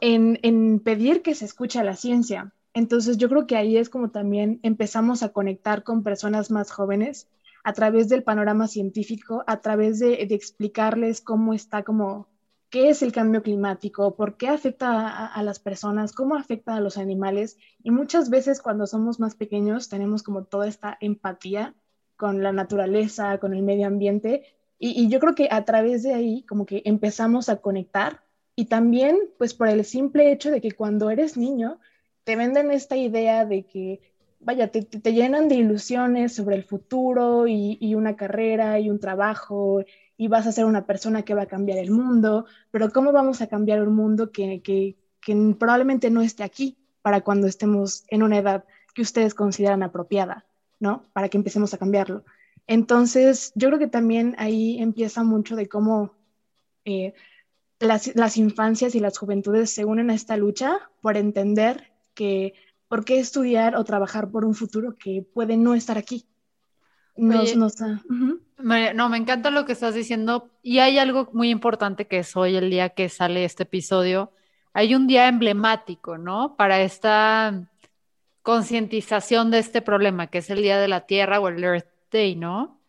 en, 0.00 0.38
en, 0.42 0.80
pedir 0.80 1.22
que 1.22 1.34
se 1.34 1.44
escuche 1.44 1.78
a 1.78 1.84
la 1.84 1.96
ciencia. 1.96 2.52
Entonces 2.72 3.16
yo 3.16 3.28
creo 3.28 3.46
que 3.46 3.56
ahí 3.56 3.76
es 3.76 3.88
como 3.88 4.10
también 4.10 4.58
empezamos 4.62 5.22
a 5.22 5.30
conectar 5.30 5.84
con 5.84 6.02
personas 6.02 6.50
más 6.50 6.70
jóvenes 6.72 7.28
a 7.62 7.72
través 7.72 8.08
del 8.08 8.24
panorama 8.24 8.66
científico, 8.68 9.44
a 9.46 9.60
través 9.60 9.98
de, 9.98 10.26
de 10.26 10.34
explicarles 10.34 11.20
cómo 11.20 11.54
está 11.54 11.82
como 11.82 12.28
qué 12.74 12.88
es 12.88 13.02
el 13.02 13.12
cambio 13.12 13.40
climático, 13.40 14.16
por 14.16 14.36
qué 14.36 14.48
afecta 14.48 15.06
a, 15.06 15.26
a, 15.26 15.44
las 15.44 15.60
personas, 15.60 16.12
cómo 16.12 16.34
afecta 16.34 16.74
a 16.74 16.80
los 16.80 16.98
animales. 16.98 17.56
Y 17.84 17.92
muchas 17.92 18.30
veces 18.30 18.60
cuando 18.60 18.88
somos 18.88 19.20
más 19.20 19.36
pequeños 19.36 19.88
tenemos 19.88 20.24
como 20.24 20.42
toda 20.42 20.66
esta 20.66 20.98
empatía 21.00 21.76
con 22.16 22.42
la 22.42 22.50
naturaleza, 22.50 23.38
con 23.38 23.54
el 23.54 23.62
medio 23.62 23.86
ambiente. 23.86 24.42
Y, 24.76 25.00
y 25.00 25.08
yo 25.08 25.20
creo 25.20 25.36
que 25.36 25.46
a 25.52 25.64
través 25.64 26.02
de 26.02 26.14
ahí 26.14 26.42
como 26.48 26.66
que 26.66 26.82
empezamos 26.84 27.48
a 27.48 27.58
conectar. 27.58 28.24
Y 28.56 28.64
también 28.64 29.20
pues 29.38 29.54
por 29.54 29.68
el 29.68 29.84
simple 29.84 30.32
hecho 30.32 30.50
de 30.50 30.60
que 30.60 30.72
cuando 30.72 31.10
eres 31.10 31.36
niño, 31.36 31.78
te 32.24 32.34
venden 32.34 32.72
esta 32.72 32.96
idea 32.96 33.44
de 33.44 33.66
que, 33.66 34.00
vaya, 34.40 34.72
te, 34.72 34.82
te 34.82 35.12
llenan 35.12 35.46
de 35.46 35.54
ilusiones 35.54 36.34
sobre 36.34 36.56
el 36.56 36.64
futuro 36.64 37.46
y, 37.46 37.78
y, 37.80 37.94
una 37.94 38.16
carrera 38.16 38.80
y 38.80 38.90
un 38.90 38.98
trabajo 38.98 39.84
y 40.16 40.28
vas 40.28 40.46
a 40.46 40.52
ser 40.52 40.64
una 40.64 40.86
persona 40.86 41.22
que 41.22 41.34
va 41.34 41.42
a 41.42 41.46
cambiar 41.46 41.78
el 41.78 41.90
mundo, 41.90 42.46
pero 42.70 42.90
¿cómo 42.90 43.12
vamos 43.12 43.40
a 43.40 43.48
cambiar 43.48 43.86
un 43.86 43.94
mundo 43.94 44.30
que, 44.30 44.62
que, 44.62 44.96
que 45.20 45.56
probablemente 45.58 46.10
no 46.10 46.22
esté 46.22 46.44
aquí 46.44 46.76
para 47.02 47.22
cuando 47.22 47.46
estemos 47.46 48.04
en 48.08 48.22
una 48.22 48.38
edad 48.38 48.64
que 48.94 49.02
ustedes 49.02 49.34
consideran 49.34 49.82
apropiada, 49.82 50.46
¿no? 50.80 51.02
Para 51.12 51.28
que 51.28 51.36
empecemos 51.36 51.74
a 51.74 51.78
cambiarlo. 51.78 52.24
Entonces, 52.66 53.52
yo 53.54 53.68
creo 53.68 53.78
que 53.78 53.88
también 53.88 54.34
ahí 54.38 54.80
empieza 54.80 55.22
mucho 55.22 55.56
de 55.56 55.68
cómo 55.68 56.14
eh, 56.84 57.12
las, 57.80 58.14
las, 58.14 58.36
infancias 58.36 58.94
y 58.94 59.00
las 59.00 59.18
juventudes 59.18 59.70
se 59.70 59.84
unen 59.84 60.10
a 60.10 60.14
esta 60.14 60.36
lucha 60.36 60.90
por 61.02 61.16
entender 61.16 61.92
que 62.14 62.54
por 62.88 63.04
qué 63.04 63.18
estudiar 63.18 63.76
o 63.76 63.84
trabajar 63.84 64.30
por 64.30 64.44
un 64.44 64.54
futuro 64.54 64.96
que 64.96 65.26
puede 65.34 65.56
no 65.56 65.74
estar 65.74 65.98
aquí. 65.98 66.26
Nos, 67.16 67.42
Oye, 67.42 67.56
nos, 67.56 67.80
uh 67.80 67.84
-huh. 67.84 68.40
me, 68.58 68.92
no, 68.94 69.08
me 69.08 69.16
encanta 69.18 69.50
lo 69.50 69.64
que 69.64 69.72
estás 69.72 69.94
diciendo 69.94 70.50
y 70.62 70.80
hay 70.80 70.98
algo 70.98 71.28
muy 71.32 71.50
importante 71.50 72.06
que 72.06 72.18
es 72.18 72.36
hoy, 72.36 72.56
el 72.56 72.70
día 72.70 72.88
que 72.90 73.08
sale 73.08 73.44
este 73.44 73.62
episodio, 73.62 74.32
hay 74.72 74.94
un 74.96 75.06
día 75.06 75.28
emblemático, 75.28 76.18
¿no? 76.18 76.56
Para 76.56 76.80
esta 76.80 77.68
concientización 78.42 79.50
de 79.50 79.58
este 79.60 79.80
problema, 79.80 80.26
que 80.26 80.38
es 80.38 80.50
el 80.50 80.60
Día 80.60 80.78
de 80.78 80.88
la 80.88 81.06
Tierra 81.06 81.40
o 81.40 81.48
el 81.48 81.62
Earth 81.62 81.86
Day, 82.10 82.36
¿no? 82.36 82.80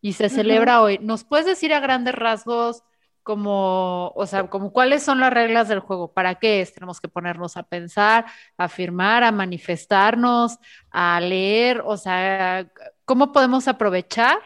Y 0.00 0.12
se 0.12 0.28
celebra 0.28 0.80
uh 0.80 0.82
-huh. 0.82 0.84
hoy. 0.84 0.98
¿Nos 1.00 1.24
puedes 1.24 1.46
decir 1.46 1.72
a 1.74 1.80
grandes 1.80 2.14
rasgos 2.14 2.84
como, 3.22 4.12
o 4.14 4.26
sea, 4.26 4.48
como 4.48 4.72
cuáles 4.72 5.02
son 5.02 5.20
las 5.20 5.32
reglas 5.32 5.68
del 5.68 5.80
juego? 5.80 6.12
¿Para 6.12 6.36
qué 6.36 6.60
es? 6.60 6.72
Tenemos 6.74 7.00
que 7.00 7.08
ponernos 7.08 7.56
a 7.56 7.64
pensar, 7.64 8.26
a 8.56 8.64
afirmar, 8.64 9.24
a 9.24 9.32
manifestarnos, 9.32 10.58
a 10.90 11.20
leer, 11.20 11.82
o 11.84 11.96
sea, 11.96 12.70
¿cómo 13.10 13.32
podemos 13.32 13.66
aprovechar 13.66 14.38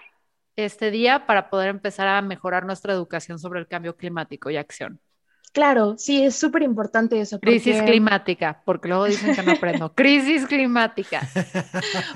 este 0.56 0.90
día 0.90 1.26
para 1.26 1.50
poder 1.50 1.68
empezar 1.68 2.08
a 2.08 2.22
mejorar 2.22 2.64
nuestra 2.64 2.94
educación 2.94 3.38
sobre 3.38 3.60
el 3.60 3.66
cambio 3.66 3.94
climático 3.94 4.48
y 4.48 4.56
acción? 4.56 5.00
Claro, 5.52 5.96
sí, 5.98 6.24
es 6.24 6.34
súper 6.34 6.62
importante 6.62 7.20
eso. 7.20 7.38
Porque... 7.38 7.60
Crisis 7.60 7.82
climática, 7.82 8.62
porque 8.64 8.88
luego 8.88 9.04
dicen 9.04 9.34
que 9.34 9.42
no 9.42 9.52
aprendo. 9.52 9.92
Crisis 9.94 10.46
climática. 10.46 11.20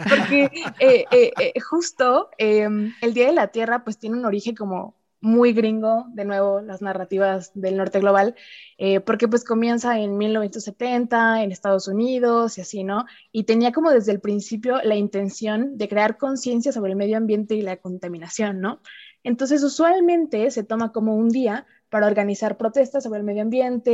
porque 0.09 0.45
eh, 0.81 1.05
eh, 1.11 1.33
eh, 1.39 1.61
justo 1.61 2.31
el 2.39 3.13
Día 3.13 3.27
de 3.27 3.35
la 3.35 3.49
Tierra 3.49 3.85
pues 3.85 3.99
tiene 3.99 4.17
un 4.17 4.25
origen 4.25 4.55
como 4.55 4.95
muy 5.21 5.53
gringo, 5.53 6.07
de 6.11 6.25
nuevo, 6.25 6.61
las 6.61 6.81
narrativas 6.81 7.51
del 7.55 7.77
norte 7.77 7.99
global, 8.01 8.37
eh, 8.77 9.01
porque 9.01 9.27
pues 9.27 9.45
comienza 9.45 9.99
en 9.99 10.17
1970 10.17 11.43
en 11.43 11.51
Estados 11.51 11.89
Unidos 11.89 12.57
y 12.59 12.61
así, 12.61 12.85
¿no? 12.85 13.05
Y 13.33 13.45
tenía 13.45 13.73
como 13.73 13.91
desde 13.91 14.13
el 14.13 14.21
principio 14.21 14.81
la 14.83 14.95
intención 14.95 15.77
de 15.77 15.89
crear 15.89 16.19
conciencia 16.19 16.73
sobre 16.73 16.93
el 16.93 16.97
medio 16.97 17.17
ambiente 17.17 17.55
y 17.55 17.63
la 17.63 17.77
contaminación, 17.77 18.61
¿no? 18.61 18.81
Entonces, 19.25 19.63
usualmente 19.65 20.51
se 20.51 20.63
toma 20.63 20.93
como 20.93 21.17
un 21.17 21.29
día 21.31 21.67
para 21.89 22.07
organizar 22.07 22.57
protestas 22.57 23.03
sobre 23.05 23.19
el 23.19 23.25
medio 23.25 23.43
ambiente, 23.43 23.93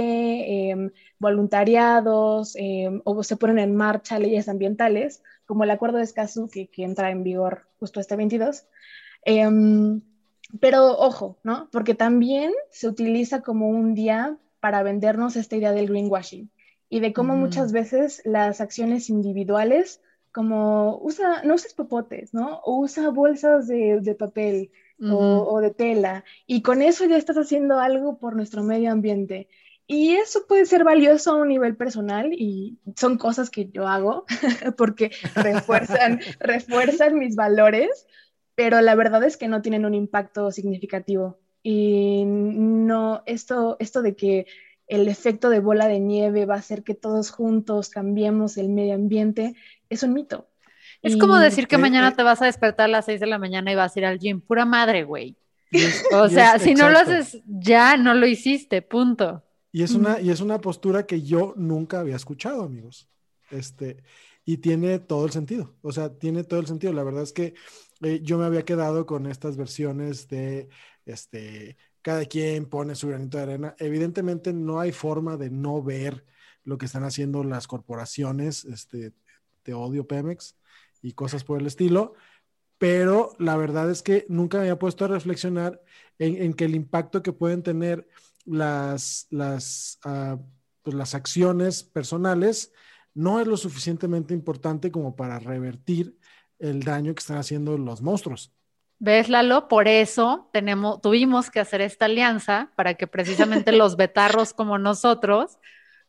eh, 0.70 0.92
voluntariados, 1.18 2.54
eh, 2.56 3.00
o 3.04 3.22
se 3.22 3.36
ponen 3.36 3.58
en 3.58 3.76
marcha 3.76 4.18
leyes 4.18 4.48
ambientales, 4.48 5.22
como 5.46 5.64
el 5.64 5.70
Acuerdo 5.70 5.98
de 5.98 6.04
Escazú, 6.04 6.48
que, 6.48 6.68
que 6.68 6.84
entra 6.84 7.10
en 7.10 7.22
vigor 7.22 7.66
justo 7.78 8.00
este 8.00 8.16
22. 8.16 8.66
Pero 10.60 10.98
ojo, 10.98 11.38
¿no? 11.42 11.68
Porque 11.72 11.94
también 11.94 12.52
se 12.70 12.88
utiliza 12.88 13.40
como 13.42 13.68
un 13.68 13.94
día 13.94 14.36
para 14.60 14.82
vendernos 14.82 15.36
esta 15.36 15.56
idea 15.56 15.72
del 15.72 15.88
greenwashing 15.88 16.50
y 16.88 17.00
de 17.00 17.12
cómo 17.12 17.34
mm. 17.34 17.40
muchas 17.40 17.72
veces 17.72 18.22
las 18.24 18.60
acciones 18.60 19.10
individuales, 19.10 20.00
como 20.32 20.98
usa, 21.02 21.42
no 21.42 21.54
uses 21.54 21.74
popotes, 21.74 22.34
¿no? 22.34 22.60
O 22.64 22.78
usa 22.78 23.10
bolsas 23.10 23.66
de, 23.66 24.00
de 24.00 24.14
papel 24.14 24.70
mm. 24.98 25.12
o, 25.12 25.48
o 25.48 25.60
de 25.60 25.70
tela 25.70 26.24
y 26.46 26.62
con 26.62 26.82
eso 26.82 27.04
ya 27.04 27.16
estás 27.16 27.36
haciendo 27.36 27.78
algo 27.78 28.18
por 28.18 28.36
nuestro 28.36 28.62
medio 28.62 28.92
ambiente. 28.92 29.48
Y 29.86 30.14
eso 30.14 30.46
puede 30.46 30.64
ser 30.64 30.82
valioso 30.82 31.32
a 31.32 31.36
un 31.36 31.48
nivel 31.48 31.76
personal 31.76 32.32
y 32.32 32.78
son 32.96 33.18
cosas 33.18 33.50
que 33.50 33.68
yo 33.68 33.86
hago 33.86 34.24
porque 34.78 35.10
refuerzan, 35.34 36.20
refuerzan 36.40 37.18
mis 37.18 37.36
valores, 37.36 38.06
pero 38.54 38.80
la 38.80 38.94
verdad 38.94 39.24
es 39.24 39.36
que 39.36 39.48
no 39.48 39.62
tienen 39.62 39.84
un 39.84 39.94
impacto 39.94 40.50
significativo. 40.50 41.38
Y 41.62 42.24
no, 42.26 43.22
esto, 43.26 43.76
esto 43.80 44.02
de 44.02 44.14
que 44.14 44.46
el 44.86 45.08
efecto 45.08 45.48
de 45.48 45.60
bola 45.60 45.88
de 45.88 46.00
nieve 46.00 46.44
va 46.46 46.54
a 46.54 46.58
hacer 46.58 46.82
que 46.82 46.94
todos 46.94 47.30
juntos 47.30 47.88
cambiemos 47.88 48.58
el 48.58 48.68
medio 48.68 48.94
ambiente, 48.94 49.54
es 49.88 50.02
un 50.02 50.12
mito. 50.12 50.46
Es 51.02 51.14
y, 51.14 51.18
como 51.18 51.38
decir 51.38 51.66
que 51.66 51.78
mañana 51.78 52.08
eh, 52.08 52.14
te 52.16 52.22
vas 52.22 52.42
a 52.42 52.46
despertar 52.46 52.86
a 52.86 52.88
las 52.88 53.06
6 53.06 53.20
de 53.20 53.26
la 53.26 53.38
mañana 53.38 53.72
y 53.72 53.74
vas 53.74 53.96
a 53.96 53.98
ir 53.98 54.06
al 54.06 54.18
gym. 54.18 54.40
Pura 54.40 54.64
madre, 54.64 55.04
güey. 55.04 55.36
O 56.12 56.28
sea, 56.28 56.58
si 56.58 56.74
no 56.74 56.88
lo 56.90 56.98
haces 56.98 57.42
ya, 57.46 57.96
no 57.96 58.14
lo 58.14 58.26
hiciste, 58.26 58.82
punto. 58.82 59.42
Y 59.72 59.82
es 59.82 59.92
una, 59.92 60.20
y 60.20 60.30
es 60.30 60.40
una 60.40 60.60
postura 60.60 61.04
que 61.04 61.22
yo 61.22 61.52
nunca 61.56 62.00
había 62.00 62.16
escuchado, 62.16 62.62
amigos. 62.62 63.08
Este, 63.50 64.04
y 64.44 64.58
tiene 64.58 64.98
todo 64.98 65.26
el 65.26 65.32
sentido. 65.32 65.74
O 65.82 65.90
sea, 65.90 66.10
tiene 66.16 66.44
todo 66.44 66.60
el 66.60 66.66
sentido. 66.66 66.92
La 66.92 67.02
verdad 67.02 67.22
es 67.22 67.32
que 67.32 67.54
eh, 68.04 68.20
yo 68.22 68.36
me 68.36 68.44
había 68.44 68.66
quedado 68.66 69.06
con 69.06 69.26
estas 69.26 69.56
versiones 69.56 70.28
de 70.28 70.68
este, 71.06 71.78
cada 72.02 72.26
quien 72.26 72.66
pone 72.66 72.94
su 72.94 73.08
granito 73.08 73.38
de 73.38 73.44
arena. 73.44 73.74
Evidentemente 73.78 74.52
no 74.52 74.78
hay 74.78 74.92
forma 74.92 75.38
de 75.38 75.48
no 75.48 75.82
ver 75.82 76.26
lo 76.64 76.76
que 76.76 76.84
están 76.84 77.04
haciendo 77.04 77.42
las 77.44 77.66
corporaciones, 77.66 78.66
este, 78.66 79.14
te 79.62 79.72
odio 79.72 80.06
Pemex 80.06 80.54
y 81.00 81.12
cosas 81.12 81.44
por 81.44 81.58
el 81.58 81.66
estilo, 81.66 82.12
pero 82.76 83.34
la 83.38 83.56
verdad 83.56 83.90
es 83.90 84.02
que 84.02 84.26
nunca 84.28 84.58
me 84.58 84.64
había 84.64 84.78
puesto 84.78 85.06
a 85.06 85.08
reflexionar 85.08 85.80
en, 86.18 86.52
que 86.52 86.66
el 86.66 86.74
impacto 86.74 87.22
que 87.22 87.32
pueden 87.32 87.62
tener 87.62 88.06
las, 88.44 89.28
las, 89.30 89.98
uh, 90.04 90.36
pues 90.82 90.94
las 90.94 91.14
acciones 91.14 91.82
personales 91.82 92.70
no 93.14 93.40
es 93.40 93.46
lo 93.46 93.56
suficientemente 93.56 94.34
importante 94.34 94.90
como 94.90 95.16
para 95.16 95.38
revertir 95.38 96.18
el 96.58 96.82
daño 96.82 97.14
que 97.14 97.20
están 97.20 97.38
haciendo 97.38 97.76
los 97.78 98.02
monstruos. 98.02 98.52
¿Ves, 98.98 99.28
Lalo? 99.28 99.68
Por 99.68 99.88
eso 99.88 100.48
tenemos, 100.52 101.00
tuvimos 101.00 101.50
que 101.50 101.60
hacer 101.60 101.80
esta 101.80 102.06
alianza 102.06 102.70
para 102.76 102.94
que 102.94 103.06
precisamente 103.06 103.72
los 103.72 103.96
betarros 103.96 104.54
como 104.54 104.78
nosotros 104.78 105.58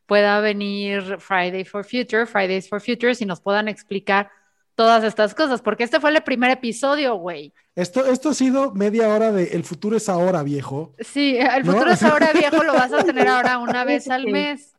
pueda 0.06 0.40
venir 0.40 1.18
Friday 1.20 1.66
for 1.66 1.84
Future, 1.84 2.26
Fridays 2.26 2.70
for 2.70 2.80
Futures 2.80 3.22
y 3.22 3.26
nos 3.26 3.42
puedan 3.42 3.68
explicar 3.68 4.30
todas 4.76 5.04
estas 5.04 5.34
cosas, 5.34 5.62
porque 5.62 5.84
este 5.86 6.00
fue 6.00 6.12
el 6.12 6.22
primer 6.22 6.52
episodio, 6.52 7.16
güey. 7.16 7.54
Esto, 7.76 8.06
esto 8.06 8.30
ha 8.30 8.34
sido 8.34 8.74
media 8.74 9.08
hora 9.10 9.32
de 9.32 9.46
El 9.56 9.64
futuro 9.64 9.98
es 9.98 10.10
ahora, 10.10 10.44
viejo. 10.44 10.94
Sí, 11.00 11.38
el 11.38 11.66
futuro 11.66 11.88
¿no? 11.88 11.94
es 11.94 12.04
ahora, 12.04 12.32
viejo, 12.34 12.64
lo 12.64 12.74
vas 12.74 12.94
a 12.94 13.04
tener 13.04 13.28
ahora 13.28 13.58
una 13.60 13.84
vez 13.84 14.10
al 14.10 14.28
mes 14.28 14.75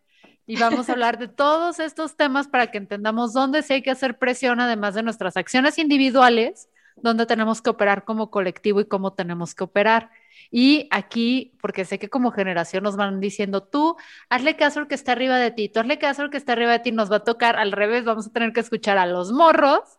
y 0.47 0.57
vamos 0.57 0.89
a 0.89 0.93
hablar 0.93 1.19
de 1.19 1.29
todos 1.29 1.81
estos 1.81 2.17
temas 2.17 2.49
para 2.49 2.71
que 2.71 2.79
entendamos 2.79 3.33
dónde 3.33 3.63
sí 3.63 3.75
hay 3.75 3.83
que 3.83 3.91
hacer 3.91 4.19
presión, 4.19 4.61
además 4.61 4.95
de 4.95 5.03
nuestras 5.03 5.37
acciones 5.37 5.79
individuales, 5.79 6.69
dónde 6.97 7.27
tenemos 7.27 7.61
que 7.61 7.71
operar 7.71 8.05
como 8.05 8.31
colectivo 8.31 8.81
y 8.81 8.87
cómo 8.87 9.13
tenemos 9.13 9.55
que 9.55 9.65
operar. 9.65 10.11
Y 10.51 10.89
aquí, 10.91 11.57
porque 11.61 11.85
sé 11.85 11.99
que 11.99 12.09
como 12.09 12.31
generación 12.31 12.85
nos 12.85 12.97
van 12.97 13.21
diciendo, 13.21 13.63
tú 13.63 13.97
hazle 14.29 14.57
caso 14.57 14.81
al 14.81 14.89
que 14.89 14.95
está 14.95 15.13
arriba 15.13 15.37
de 15.37 15.51
ti, 15.51 15.69
tú 15.69 15.81
hazle 15.81 15.99
caso 15.99 16.23
al 16.23 16.31
que 16.31 16.37
está 16.37 16.53
arriba 16.53 16.73
de 16.73 16.79
ti, 16.79 16.93
nos 16.93 17.11
va 17.11 17.17
a 17.17 17.25
tocar 17.25 17.57
al 17.57 17.73
revés, 17.73 18.05
vamos 18.05 18.29
a 18.29 18.33
tener 18.33 18.53
que 18.53 18.61
escuchar 18.61 18.99
a 18.99 19.07
los 19.07 19.33
morros, 19.33 19.96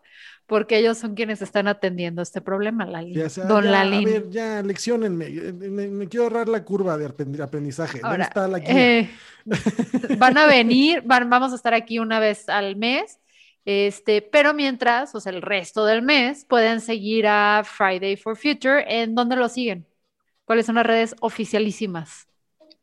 porque 0.48 0.78
ellos 0.78 0.98
son 0.98 1.14
quienes 1.14 1.42
están 1.42 1.68
atendiendo 1.68 2.22
este 2.22 2.42
problema, 2.42 2.86
Lali. 2.86 3.14
Ya 3.14 3.30
sea, 3.30 3.46
Don 3.46 3.66
ya, 3.66 3.72
Lalín. 3.72 4.08
A 4.08 4.12
ver, 4.12 4.30
ya, 4.30 4.64
leccionenme, 4.64 5.30
me, 5.30 5.88
me, 5.90 6.08
quiero 6.08 6.24
ahorrar 6.24 6.48
la 6.48 6.64
curva 6.64 6.98
de 6.98 7.06
aprendizaje. 7.06 8.00
Ahora, 8.02 8.10
¿Dónde 8.10 8.24
está 8.24 8.48
la 8.48 8.60
guía? 8.60 9.00
Eh, 9.00 9.10
van 10.18 10.38
a 10.38 10.48
venir, 10.48 11.04
van, 11.06 11.30
vamos 11.30 11.52
a 11.52 11.56
estar 11.56 11.74
aquí 11.74 12.00
una 12.00 12.20
vez 12.20 12.48
al 12.48 12.78
mes, 12.78 13.20
este, 13.66 14.22
pero 14.22 14.54
mientras, 14.54 15.14
o 15.14 15.20
sea, 15.20 15.34
el 15.34 15.42
resto 15.42 15.86
del 15.86 16.02
mes, 16.02 16.46
pueden 16.46 16.80
seguir 16.80 17.28
a 17.28 17.64
Friday 17.66 18.16
for 18.16 18.38
Future. 18.38 18.86
¿En 18.88 19.14
dónde 19.14 19.36
lo 19.36 19.50
siguen? 19.50 19.86
¿Cuáles 20.46 20.66
son 20.66 20.76
las 20.76 20.86
redes 20.86 21.14
oficialísimas? 21.20 22.28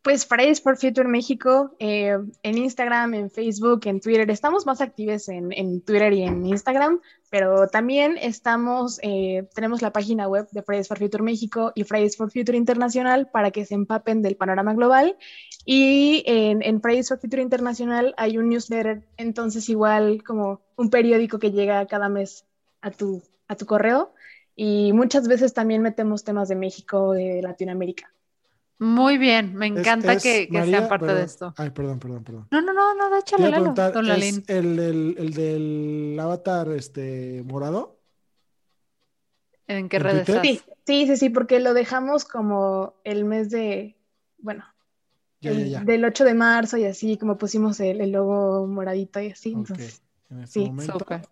Pues 0.02 0.26
Fridays 0.26 0.60
for 0.60 0.76
Future 0.76 1.08
México, 1.08 1.74
eh, 1.78 2.18
en 2.42 2.58
Instagram, 2.58 3.14
en 3.14 3.30
Facebook, 3.30 3.80
en 3.86 4.00
Twitter. 4.02 4.30
Estamos 4.30 4.66
más 4.66 4.82
activos 4.82 5.30
en, 5.30 5.50
en 5.50 5.80
Twitter 5.80 6.12
y 6.12 6.24
en 6.24 6.44
Instagram, 6.44 7.00
pero 7.34 7.66
también 7.66 8.16
estamos, 8.16 9.00
eh, 9.02 9.48
tenemos 9.56 9.82
la 9.82 9.92
página 9.92 10.28
web 10.28 10.46
de 10.52 10.62
Fridays 10.62 10.86
for 10.86 11.00
Future 11.00 11.24
México 11.24 11.72
y 11.74 11.82
Fridays 11.82 12.16
for 12.16 12.30
Future 12.30 12.56
Internacional 12.56 13.28
para 13.28 13.50
que 13.50 13.64
se 13.64 13.74
empapen 13.74 14.22
del 14.22 14.36
panorama 14.36 14.72
global. 14.72 15.16
Y 15.64 16.22
en, 16.26 16.62
en 16.62 16.80
Fridays 16.80 17.08
for 17.08 17.18
Future 17.18 17.42
Internacional 17.42 18.14
hay 18.18 18.38
un 18.38 18.50
newsletter, 18.50 19.02
entonces 19.16 19.68
igual 19.68 20.22
como 20.22 20.60
un 20.76 20.90
periódico 20.90 21.40
que 21.40 21.50
llega 21.50 21.84
cada 21.88 22.08
mes 22.08 22.46
a 22.80 22.92
tu, 22.92 23.20
a 23.48 23.56
tu 23.56 23.66
correo. 23.66 24.14
Y 24.54 24.92
muchas 24.92 25.26
veces 25.26 25.52
también 25.54 25.82
metemos 25.82 26.22
temas 26.22 26.48
de 26.48 26.54
México, 26.54 27.14
de 27.14 27.42
Latinoamérica. 27.42 28.14
Muy 28.78 29.18
bien, 29.18 29.54
me 29.54 29.66
encanta 29.66 30.12
es 30.12 30.22
que, 30.22 30.46
que 30.48 30.58
María, 30.58 30.78
sean 30.80 30.88
parte 30.88 31.14
de 31.14 31.22
esto. 31.24 31.54
Ay, 31.56 31.70
perdón, 31.70 31.98
perdón, 32.00 32.24
perdón. 32.24 32.48
No, 32.50 32.60
no, 32.60 32.72
no, 32.72 32.94
no, 32.94 33.16
échale, 33.18 33.50
Lalo, 33.50 33.74
don 33.92 34.10
¿es 34.10 34.48
el, 34.48 34.78
el, 34.78 35.14
el 35.18 35.34
del 35.34 36.18
avatar 36.20 36.68
este, 36.70 37.42
morado? 37.44 37.98
¿En 39.66 39.88
qué 39.88 39.96
en 39.96 40.02
redes 40.02 40.28
Twitter? 40.28 40.46
estás? 40.46 40.64
Sí, 40.86 41.06
sí, 41.06 41.06
sí, 41.06 41.16
sí, 41.16 41.30
porque 41.30 41.60
lo 41.60 41.72
dejamos 41.72 42.24
como 42.24 42.94
el 43.04 43.24
mes 43.24 43.50
de, 43.50 43.96
bueno, 44.38 44.64
Ya, 45.40 45.50
el- 45.52 45.70
ya, 45.70 45.80
ya. 45.80 45.84
del 45.84 46.04
8 46.04 46.24
de 46.24 46.34
marzo 46.34 46.76
y 46.76 46.84
así, 46.84 47.16
como 47.16 47.38
pusimos 47.38 47.80
el, 47.80 48.00
el 48.00 48.12
logo 48.12 48.66
moradito 48.66 49.20
y 49.20 49.30
así. 49.30 49.52
Entonces, 49.52 50.02
En 50.30 50.40
este 50.40 50.60
sí, 50.60 50.66
momento, 50.66 50.98
Súper. 50.98 51.22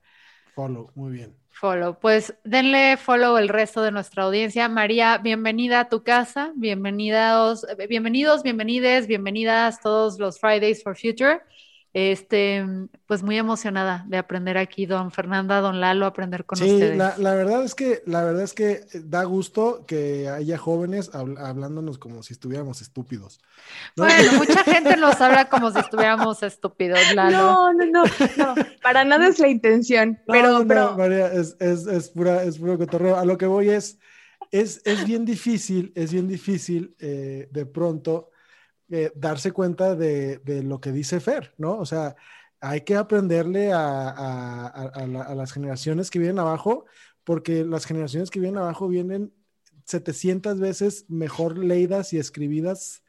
Follow, 0.55 0.91
muy 0.95 1.12
bien. 1.12 1.37
Follow. 1.51 1.99
Pues 2.01 2.35
denle 2.45 2.97
follow 2.97 3.37
el 3.37 3.49
resto 3.49 3.83
de 3.83 3.93
nuestra 3.93 4.25
audiencia. 4.25 4.69
María, 4.69 5.19
bienvenida 5.19 5.81
a 5.81 5.88
tu 5.88 6.03
casa. 6.03 6.53
Bienvenidos, 6.57 7.67
bienvenidos, 7.88 8.43
bienvenides, 8.43 9.07
bienvenidas 9.07 9.81
todos 9.81 10.19
los 10.19 10.41
Fridays 10.41 10.83
for 10.83 10.97
Future. 10.97 11.41
Este, 11.95 12.65
pues 13.07 13.23
muy 13.23 13.37
emocionada 13.37 14.07
de 14.09 14.17
aprender 14.17 14.57
aquí, 14.57 14.87
don 14.87 15.11
Fernanda, 15.11 15.61
don 15.61 15.79
Lalo, 15.81 16.07
aprender 16.07 16.47
con 16.47 16.59
Sí, 16.59 16.65
ustedes. 16.65 16.97
la, 16.97 17.19
la 17.19 17.35
verdad 17.35 17.65
es 17.65 17.75
que 17.75 18.03
la 18.07 18.25
verdad 18.25 18.43
es 18.43 18.55
que 18.55 18.81
da 19.05 19.25
gusto 19.25 19.85
que 19.87 20.27
haya 20.29 20.57
jóvenes 20.57 21.13
habl- 21.13 21.39
hablándonos 21.39 21.99
como 21.99 22.23
si 22.23 22.33
estuviéramos 22.33 22.81
estúpidos. 22.81 23.41
¿no? 23.97 24.05
Bueno, 24.05 24.33
mucha 24.39 24.65
gente 24.65 24.97
nos 24.97 25.21
habla 25.21 25.51
como 25.51 25.71
si 25.71 25.81
estuviéramos 25.81 26.43
estúpidos, 26.43 26.99
Lalo. 27.15 27.37
no, 27.37 27.73
no, 27.75 27.87
no, 27.87 28.05
no, 28.39 28.55
para 28.83 29.05
nada 29.05 29.29
es 29.29 29.39
la 29.39 29.49
intención, 29.49 30.19
No, 30.27 30.33
pero, 30.33 30.59
no, 30.61 30.67
pero 30.67 30.97
María, 30.97 31.27
es, 31.33 31.57
es, 31.61 31.87
es 31.87 32.09
pura, 32.09 32.43
es 32.43 32.59
puro 32.59 32.79
cotorreo. 32.79 33.17
A 33.19 33.25
lo 33.27 33.37
que 33.37 33.47
voy 33.47 33.69
es, 33.69 33.99
es, 34.51 34.81
es 34.87 35.07
bien 35.07 35.27
difícil, 35.27 35.93
es 35.95 36.11
bien 36.13 36.27
difícil 36.27 36.97
eh, 37.01 37.49
de 37.51 37.67
pronto 37.67 38.31
eh, 38.93 39.13
darse 39.17 39.53
cuenta 39.53 39.97
de, 39.97 40.39
de 40.39 40.63
lo 40.63 40.81
que 40.81 40.93
dice 40.93 41.21
Fer, 41.21 41.55
¿no? 41.59 41.79
O 41.79 41.87
sea, 41.87 42.17
hay 42.61 42.83
que 42.83 42.97
aprenderle 42.97 43.73
a, 43.73 44.11
a- 44.11 44.67
a- 44.69 44.89
a 44.95 45.07
la- 45.07 45.23
a 45.25 45.35
las 45.35 45.53
generaciones 45.53 46.11
que 46.11 46.19
vienen 46.21 46.39
abajo, 46.39 46.85
porque 47.25 47.65
las 47.65 47.87
generaciones 47.87 48.31
que 48.31 48.41
vienen 48.41 48.59
abajo 48.59 48.89
vienen 48.89 49.33
700 49.85 50.61
veces 50.61 51.07
mejor 51.09 51.59
leídas 51.59 52.13
y 52.13 52.19
escribidas. 52.19 53.03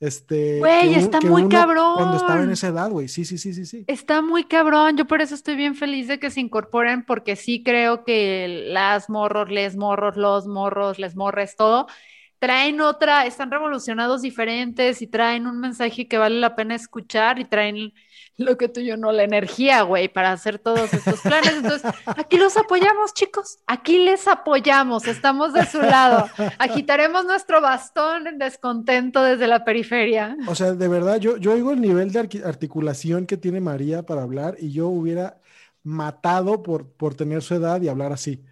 Este, 0.00 0.60
Güey, 0.60 0.88
un- 0.88 0.96
está 0.96 1.20
muy 1.20 1.42
uno 1.42 1.48
Cuando 1.94 2.16
estaba 2.16 2.42
en 2.44 2.50
cabrón. 2.50 2.52
esa 2.52 2.68
edad, 2.68 2.90
güey. 2.90 3.08
Sí, 3.08 3.24
sí, 3.24 3.36
sí, 3.38 3.52
sí, 3.54 3.66
sí. 3.66 3.84
Está 3.86 4.22
muy 4.22 4.44
cabrón, 4.44 4.96
yo 4.96 5.06
por 5.06 5.20
eso 5.20 5.34
estoy 5.34 5.56
bien 5.56 5.74
feliz 5.74 6.06
de 6.06 6.20
que 6.20 6.30
se 6.30 6.40
incorporen, 6.40 7.04
porque 7.04 7.34
sí 7.34 7.62
creo 7.64 8.04
que 8.04 8.46
las 8.68 9.10
morros, 9.10 9.50
les 9.50 9.76
morros, 9.76 10.16
los 10.16 10.46
morros, 10.46 10.98
les 11.00 11.16
morres, 11.16 11.56
todo, 11.56 11.88
traen 12.40 12.80
otra, 12.80 13.26
están 13.26 13.50
revolucionados 13.50 14.22
diferentes 14.22 15.02
y 15.02 15.06
traen 15.06 15.46
un 15.46 15.60
mensaje 15.60 16.08
que 16.08 16.18
vale 16.18 16.40
la 16.40 16.56
pena 16.56 16.74
escuchar 16.74 17.38
y 17.38 17.44
traen 17.44 17.92
lo 18.38 18.56
que 18.56 18.68
tú 18.68 18.80
y 18.80 18.86
yo 18.86 18.96
no, 18.96 19.12
la 19.12 19.24
energía, 19.24 19.82
güey, 19.82 20.08
para 20.08 20.32
hacer 20.32 20.58
todos 20.58 20.92
estos 20.94 21.20
planes. 21.20 21.52
Entonces, 21.52 21.92
aquí 22.06 22.38
los 22.38 22.56
apoyamos, 22.56 23.12
chicos, 23.12 23.58
aquí 23.66 23.98
les 23.98 24.26
apoyamos, 24.26 25.06
estamos 25.06 25.52
de 25.52 25.66
su 25.66 25.82
lado, 25.82 26.30
agitaremos 26.58 27.26
nuestro 27.26 27.60
bastón 27.60 28.26
en 28.26 28.38
descontento 28.38 29.22
desde 29.22 29.46
la 29.46 29.62
periferia. 29.62 30.34
O 30.48 30.54
sea, 30.54 30.72
de 30.72 30.88
verdad, 30.88 31.20
yo, 31.20 31.36
yo 31.36 31.52
oigo 31.52 31.72
el 31.72 31.82
nivel 31.82 32.10
de 32.10 32.20
articulación 32.42 33.26
que 33.26 33.36
tiene 33.36 33.60
María 33.60 34.04
para 34.04 34.22
hablar 34.22 34.56
y 34.58 34.72
yo 34.72 34.88
hubiera 34.88 35.38
matado 35.82 36.62
por, 36.62 36.90
por 36.90 37.14
tener 37.14 37.42
su 37.42 37.54
edad 37.54 37.82
y 37.82 37.88
hablar 37.88 38.14
así. 38.14 38.42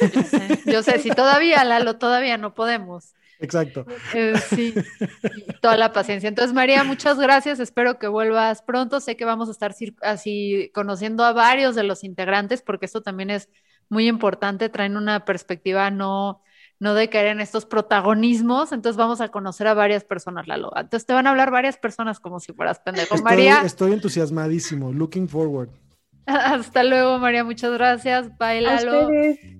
Yo 0.00 0.22
sé, 0.22 0.62
yo 0.66 0.82
sé, 0.84 0.98
si 1.00 1.10
todavía, 1.10 1.64
Lalo, 1.64 1.96
todavía 1.96 2.38
no 2.38 2.54
podemos. 2.54 3.15
Exacto. 3.38 3.86
Eh, 4.14 4.34
sí, 4.48 4.74
toda 5.60 5.76
la 5.76 5.92
paciencia. 5.92 6.28
Entonces, 6.28 6.54
María, 6.54 6.84
muchas 6.84 7.18
gracias. 7.18 7.60
Espero 7.60 7.98
que 7.98 8.08
vuelvas 8.08 8.62
pronto. 8.62 9.00
Sé 9.00 9.16
que 9.16 9.24
vamos 9.24 9.48
a 9.48 9.52
estar 9.52 9.74
así 10.02 10.70
conociendo 10.74 11.24
a 11.24 11.32
varios 11.32 11.74
de 11.74 11.82
los 11.82 12.04
integrantes, 12.04 12.62
porque 12.62 12.86
esto 12.86 13.02
también 13.02 13.30
es 13.30 13.48
muy 13.88 14.08
importante. 14.08 14.68
Traen 14.68 14.96
una 14.96 15.24
perspectiva 15.24 15.90
no, 15.90 16.42
no 16.78 16.94
de 16.94 17.10
caer 17.10 17.26
en 17.26 17.40
estos 17.40 17.66
protagonismos. 17.66 18.72
Entonces, 18.72 18.96
vamos 18.96 19.20
a 19.20 19.28
conocer 19.28 19.66
a 19.66 19.74
varias 19.74 20.04
personas, 20.04 20.46
Lalo. 20.46 20.72
Entonces, 20.76 21.06
te 21.06 21.12
van 21.12 21.26
a 21.26 21.30
hablar 21.30 21.50
varias 21.50 21.76
personas 21.76 22.20
como 22.20 22.40
si 22.40 22.52
fueras 22.52 22.80
pendejo. 22.80 23.14
Estoy, 23.14 23.22
María, 23.22 23.62
estoy 23.62 23.92
entusiasmadísimo. 23.92 24.92
Looking 24.92 25.28
forward. 25.28 25.68
hasta 26.26 26.82
luego, 26.82 27.18
María. 27.18 27.44
Muchas 27.44 27.72
gracias. 27.72 28.36
Bye, 28.38 28.60
Lalo. 28.60 29.08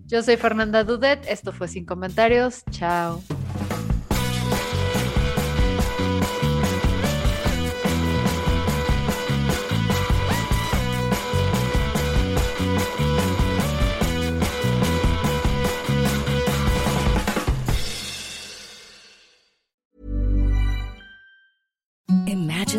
Yo 0.06 0.22
soy 0.22 0.36
Fernanda 0.36 0.84
Dudet. 0.84 1.24
Esto 1.28 1.52
fue 1.52 1.68
Sin 1.68 1.84
Comentarios. 1.84 2.64
Chao. 2.70 3.22